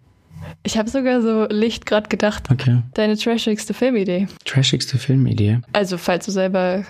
Ich 0.63 0.77
habe 0.77 0.89
sogar 0.89 1.21
so 1.21 1.45
Licht 1.49 1.85
gerade 1.85 2.09
gedacht. 2.09 2.49
Okay. 2.51 2.81
Deine 2.93 3.17
trashigste 3.17 3.73
Filmidee. 3.73 4.27
Trashigste 4.45 4.97
Filmidee? 4.97 5.59
Also, 5.73 5.97
falls 5.97 6.25
du 6.25 6.31
selber 6.31 6.83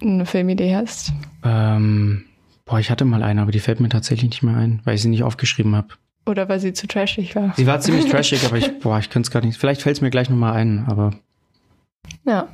eine 0.00 0.26
Filmidee 0.26 0.74
hast. 0.74 1.12
Ähm, 1.44 2.24
boah, 2.64 2.78
ich 2.78 2.90
hatte 2.90 3.04
mal 3.04 3.22
eine, 3.22 3.42
aber 3.42 3.52
die 3.52 3.60
fällt 3.60 3.80
mir 3.80 3.88
tatsächlich 3.88 4.30
nicht 4.30 4.42
mehr 4.42 4.56
ein, 4.56 4.80
weil 4.84 4.94
ich 4.94 5.02
sie 5.02 5.08
nicht 5.08 5.22
aufgeschrieben 5.22 5.74
habe. 5.76 5.88
Oder 6.26 6.48
weil 6.48 6.60
sie 6.60 6.72
zu 6.72 6.86
trashig 6.86 7.34
war. 7.34 7.52
Sie 7.56 7.66
war 7.66 7.80
ziemlich 7.80 8.06
trashig, 8.10 8.44
aber 8.44 8.56
ich, 8.56 8.78
boah, 8.78 8.98
ich 8.98 9.10
könnte 9.10 9.26
es 9.26 9.30
gar 9.30 9.44
nicht. 9.44 9.58
Vielleicht 9.58 9.82
fällt 9.82 9.96
es 9.96 10.00
mir 10.00 10.10
gleich 10.10 10.30
nochmal 10.30 10.54
ein, 10.54 10.84
aber. 10.86 11.12
Ja, 12.24 12.48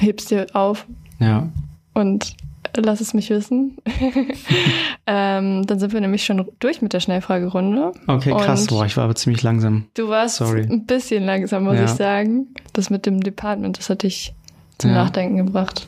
hebst 0.00 0.30
dir 0.30 0.46
auf. 0.54 0.86
Ja. 1.18 1.48
Und 1.94 2.34
lass 2.76 3.00
es 3.00 3.14
mich 3.14 3.30
wissen. 3.30 3.76
ähm, 5.06 5.66
dann 5.66 5.78
sind 5.78 5.92
wir 5.92 6.00
nämlich 6.00 6.24
schon 6.24 6.44
durch 6.58 6.82
mit 6.82 6.92
der 6.92 7.00
Schnellfragerunde. 7.00 7.92
Okay, 8.06 8.30
krass. 8.30 8.62
Und 8.62 8.68
Boah, 8.70 8.86
ich 8.86 8.96
war 8.96 9.04
aber 9.04 9.14
ziemlich 9.14 9.42
langsam. 9.42 9.86
Du 9.94 10.08
warst 10.08 10.36
Sorry. 10.36 10.62
ein 10.62 10.86
bisschen 10.86 11.24
langsam, 11.24 11.64
muss 11.64 11.76
ja. 11.76 11.84
ich 11.84 11.90
sagen. 11.90 12.48
Das 12.72 12.90
mit 12.90 13.06
dem 13.06 13.20
Department, 13.20 13.78
das 13.78 13.90
hat 13.90 14.02
dich 14.02 14.34
zum 14.78 14.90
ja. 14.90 14.96
Nachdenken 14.96 15.36
gebracht. 15.36 15.86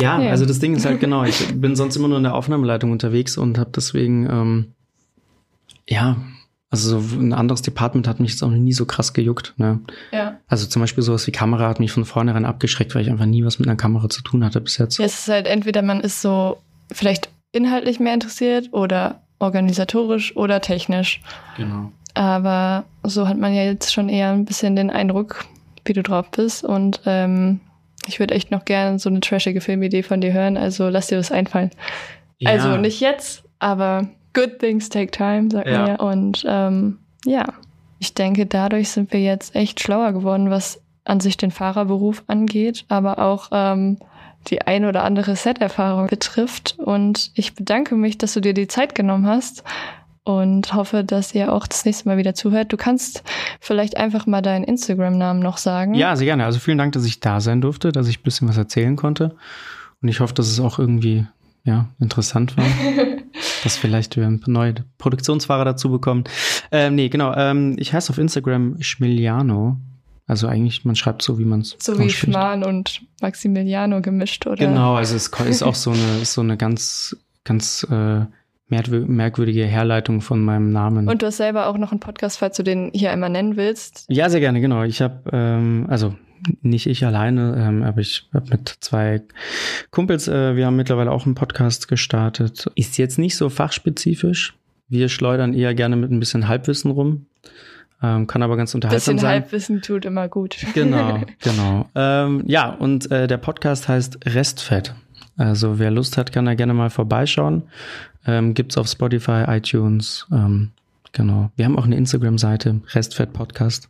Ja, 0.00 0.20
ja, 0.20 0.30
also 0.30 0.46
das 0.46 0.60
Ding 0.60 0.76
ist 0.76 0.86
halt 0.86 1.00
genau, 1.00 1.24
ich 1.24 1.48
bin 1.54 1.74
sonst 1.74 1.96
immer 1.96 2.08
nur 2.08 2.18
in 2.18 2.22
der 2.22 2.34
Aufnahmeleitung 2.34 2.92
unterwegs 2.92 3.36
und 3.36 3.58
habe 3.58 3.70
deswegen, 3.74 4.28
ähm, 4.30 4.72
ja, 5.88 6.16
also 6.70 7.00
so 7.00 7.18
ein 7.18 7.32
anderes 7.32 7.62
Department 7.62 8.06
hat 8.06 8.20
mich 8.20 8.32
jetzt 8.32 8.42
auch 8.42 8.50
noch 8.50 8.56
nie 8.58 8.74
so 8.74 8.84
krass 8.84 9.14
gejuckt. 9.14 9.54
Ne? 9.56 9.80
Ja. 10.12 10.38
Also 10.48 10.66
zum 10.66 10.80
Beispiel 10.80 11.02
sowas 11.02 11.26
wie 11.26 11.32
Kamera 11.32 11.68
hat 11.68 11.80
mich 11.80 11.92
von 11.92 12.04
vornherein 12.04 12.44
abgeschreckt, 12.44 12.94
weil 12.94 13.02
ich 13.02 13.10
einfach 13.10 13.26
nie 13.26 13.44
was 13.44 13.58
mit 13.58 13.68
einer 13.68 13.76
Kamera 13.76 14.08
zu 14.10 14.22
tun 14.22 14.44
hatte 14.44 14.60
bis 14.60 14.76
jetzt. 14.76 14.98
Ja, 14.98 15.06
es 15.06 15.20
ist 15.20 15.28
halt 15.28 15.46
entweder 15.46 15.80
man 15.80 16.00
ist 16.00 16.20
so 16.20 16.58
vielleicht 16.92 17.30
inhaltlich 17.52 18.00
mehr 18.00 18.14
interessiert 18.14 18.68
oder 18.72 19.22
organisatorisch 19.38 20.36
oder 20.36 20.60
technisch. 20.60 21.22
Genau. 21.56 21.90
Aber 22.14 22.84
so 23.02 23.28
hat 23.28 23.38
man 23.38 23.54
ja 23.54 23.62
jetzt 23.62 23.92
schon 23.92 24.08
eher 24.08 24.32
ein 24.32 24.44
bisschen 24.44 24.76
den 24.76 24.90
Eindruck, 24.90 25.46
wie 25.84 25.92
du 25.92 26.02
drauf 26.02 26.30
bist. 26.30 26.64
Und 26.64 27.00
ähm, 27.06 27.60
ich 28.06 28.18
würde 28.18 28.34
echt 28.34 28.50
noch 28.50 28.64
gerne 28.64 28.98
so 28.98 29.08
eine 29.08 29.20
trashige 29.20 29.60
Filmidee 29.60 30.02
von 30.02 30.20
dir 30.20 30.32
hören. 30.32 30.56
Also 30.56 30.88
lass 30.88 31.06
dir 31.06 31.16
das 31.16 31.32
einfallen. 31.32 31.70
Ja. 32.38 32.50
Also 32.50 32.76
nicht 32.76 33.00
jetzt, 33.00 33.44
aber 33.58 34.08
good 34.34 34.58
things 34.58 34.88
take 34.88 35.10
time, 35.10 35.48
sagt 35.50 35.68
ja. 35.68 35.78
man 35.78 35.88
ja. 35.88 35.96
Und 35.96 36.44
ähm, 36.46 36.98
ja, 37.24 37.44
ich 37.98 38.14
denke, 38.14 38.46
dadurch 38.46 38.90
sind 38.90 39.12
wir 39.12 39.20
jetzt 39.20 39.54
echt 39.54 39.80
schlauer 39.80 40.12
geworden, 40.12 40.50
was 40.50 40.80
an 41.04 41.20
sich 41.20 41.36
den 41.36 41.50
Fahrerberuf 41.50 42.22
angeht, 42.26 42.84
aber 42.88 43.18
auch 43.18 43.48
ähm, 43.50 43.98
die 44.48 44.62
ein 44.62 44.84
oder 44.84 45.04
andere 45.04 45.36
Set-Erfahrung 45.36 46.06
betrifft. 46.06 46.76
Und 46.78 47.30
ich 47.34 47.54
bedanke 47.54 47.96
mich, 47.96 48.18
dass 48.18 48.34
du 48.34 48.40
dir 48.40 48.54
die 48.54 48.68
Zeit 48.68 48.94
genommen 48.94 49.26
hast 49.26 49.64
und 50.24 50.74
hoffe, 50.74 51.04
dass 51.04 51.34
ihr 51.34 51.52
auch 51.52 51.66
das 51.66 51.84
nächste 51.84 52.08
Mal 52.08 52.18
wieder 52.18 52.34
zuhört. 52.34 52.72
Du 52.72 52.76
kannst 52.76 53.22
vielleicht 53.60 53.96
einfach 53.96 54.26
mal 54.26 54.42
deinen 54.42 54.64
Instagram-Namen 54.64 55.40
noch 55.40 55.56
sagen. 55.56 55.94
Ja, 55.94 56.14
sehr 56.16 56.26
gerne. 56.26 56.44
Also 56.44 56.58
vielen 56.58 56.78
Dank, 56.78 56.92
dass 56.92 57.06
ich 57.06 57.20
da 57.20 57.40
sein 57.40 57.60
durfte, 57.60 57.92
dass 57.92 58.08
ich 58.08 58.20
ein 58.20 58.22
bisschen 58.22 58.48
was 58.48 58.58
erzählen 58.58 58.96
konnte. 58.96 59.36
Und 60.02 60.08
ich 60.08 60.20
hoffe, 60.20 60.34
dass 60.34 60.48
es 60.48 60.60
auch 60.60 60.78
irgendwie 60.78 61.26
ja, 61.64 61.88
interessant 61.98 62.56
war. 62.56 62.64
dass 63.62 63.76
vielleicht 63.76 64.16
wir 64.16 64.38
neue 64.46 64.74
Produktionsfahrer 64.98 65.64
dazu 65.64 65.90
bekommen. 65.90 66.24
Ähm, 66.70 66.94
nee, 66.94 67.08
genau. 67.08 67.34
Ähm, 67.34 67.76
ich 67.78 67.92
heiße 67.92 68.10
auf 68.10 68.18
Instagram 68.18 68.80
Schmiliano. 68.80 69.76
Also 70.26 70.46
eigentlich, 70.46 70.84
man 70.84 70.94
schreibt 70.94 71.22
so, 71.22 71.38
wie 71.38 71.44
man 71.44 71.60
es 71.60 71.76
So 71.80 71.98
wie 71.98 72.10
Schmarrn 72.10 72.62
und 72.62 73.00
Maximiliano 73.22 74.02
gemischt, 74.02 74.46
oder? 74.46 74.66
Genau, 74.66 74.94
also 74.94 75.16
es 75.16 75.28
ist 75.48 75.62
auch 75.62 75.74
so 75.74 75.90
eine, 75.90 76.24
so 76.24 76.42
eine 76.42 76.56
ganz, 76.56 77.16
ganz 77.44 77.86
äh, 77.90 78.26
merkwürdige 78.68 79.64
Herleitung 79.64 80.20
von 80.20 80.44
meinem 80.44 80.70
Namen. 80.70 81.08
Und 81.08 81.22
du 81.22 81.26
hast 81.26 81.38
selber 81.38 81.66
auch 81.66 81.78
noch 81.78 81.92
einen 81.92 82.00
Podcast, 82.00 82.38
falls 82.38 82.58
du 82.58 82.62
den 82.62 82.90
hier 82.92 83.10
einmal 83.10 83.30
nennen 83.30 83.56
willst. 83.56 84.04
Ja, 84.08 84.28
sehr 84.28 84.40
gerne, 84.40 84.60
genau. 84.60 84.82
Ich 84.82 85.00
habe, 85.00 85.22
ähm, 85.32 85.86
also 85.88 86.14
nicht 86.62 86.86
ich 86.86 87.04
alleine, 87.04 87.56
ähm, 87.58 87.82
aber 87.82 88.00
ich 88.00 88.28
habe 88.32 88.50
mit 88.50 88.76
zwei 88.80 89.22
Kumpels, 89.90 90.28
äh, 90.28 90.56
wir 90.56 90.66
haben 90.66 90.76
mittlerweile 90.76 91.10
auch 91.10 91.26
einen 91.26 91.34
Podcast 91.34 91.88
gestartet. 91.88 92.70
Ist 92.74 92.98
jetzt 92.98 93.18
nicht 93.18 93.36
so 93.36 93.48
fachspezifisch. 93.48 94.54
Wir 94.88 95.08
schleudern 95.08 95.54
eher 95.54 95.74
gerne 95.74 95.96
mit 95.96 96.10
ein 96.10 96.20
bisschen 96.20 96.48
Halbwissen 96.48 96.90
rum. 96.90 97.26
Ähm, 98.02 98.26
kann 98.26 98.42
aber 98.42 98.56
ganz 98.56 98.74
unterhaltsam 98.74 99.16
bisschen 99.16 99.18
sein. 99.18 99.42
Halbwissen 99.42 99.82
tut 99.82 100.04
immer 100.04 100.28
gut. 100.28 100.56
Genau, 100.74 101.20
genau. 101.40 101.88
Ähm, 101.94 102.44
ja, 102.46 102.70
und 102.70 103.10
äh, 103.10 103.26
der 103.26 103.38
Podcast 103.38 103.88
heißt 103.88 104.20
Restfett. 104.24 104.94
Also 105.36 105.78
wer 105.78 105.90
Lust 105.90 106.16
hat, 106.16 106.32
kann 106.32 106.44
da 106.44 106.54
gerne 106.54 106.74
mal 106.74 106.90
vorbeischauen. 106.90 107.62
Ähm, 108.26 108.54
gibt's 108.54 108.76
auf 108.76 108.88
Spotify, 108.88 109.44
iTunes. 109.48 110.26
Ähm, 110.32 110.70
genau. 111.12 111.50
Wir 111.56 111.64
haben 111.64 111.78
auch 111.78 111.86
eine 111.86 111.96
Instagram-Seite, 111.96 112.80
Restfett 112.92 113.32
Podcast. 113.32 113.88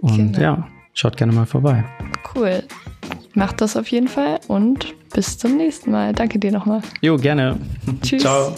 Und 0.00 0.34
genau. 0.34 0.40
ja, 0.40 0.68
Schaut 0.98 1.16
gerne 1.16 1.32
mal 1.32 1.46
vorbei. 1.46 1.84
Cool. 2.34 2.64
Macht 3.34 3.60
das 3.60 3.76
auf 3.76 3.86
jeden 3.86 4.08
Fall 4.08 4.40
und 4.48 4.96
bis 5.14 5.38
zum 5.38 5.56
nächsten 5.56 5.92
Mal. 5.92 6.12
Danke 6.12 6.40
dir 6.40 6.50
nochmal. 6.50 6.82
Jo, 7.02 7.16
gerne. 7.16 7.56
Tschüss. 8.02 8.22
Ciao. 8.22 8.52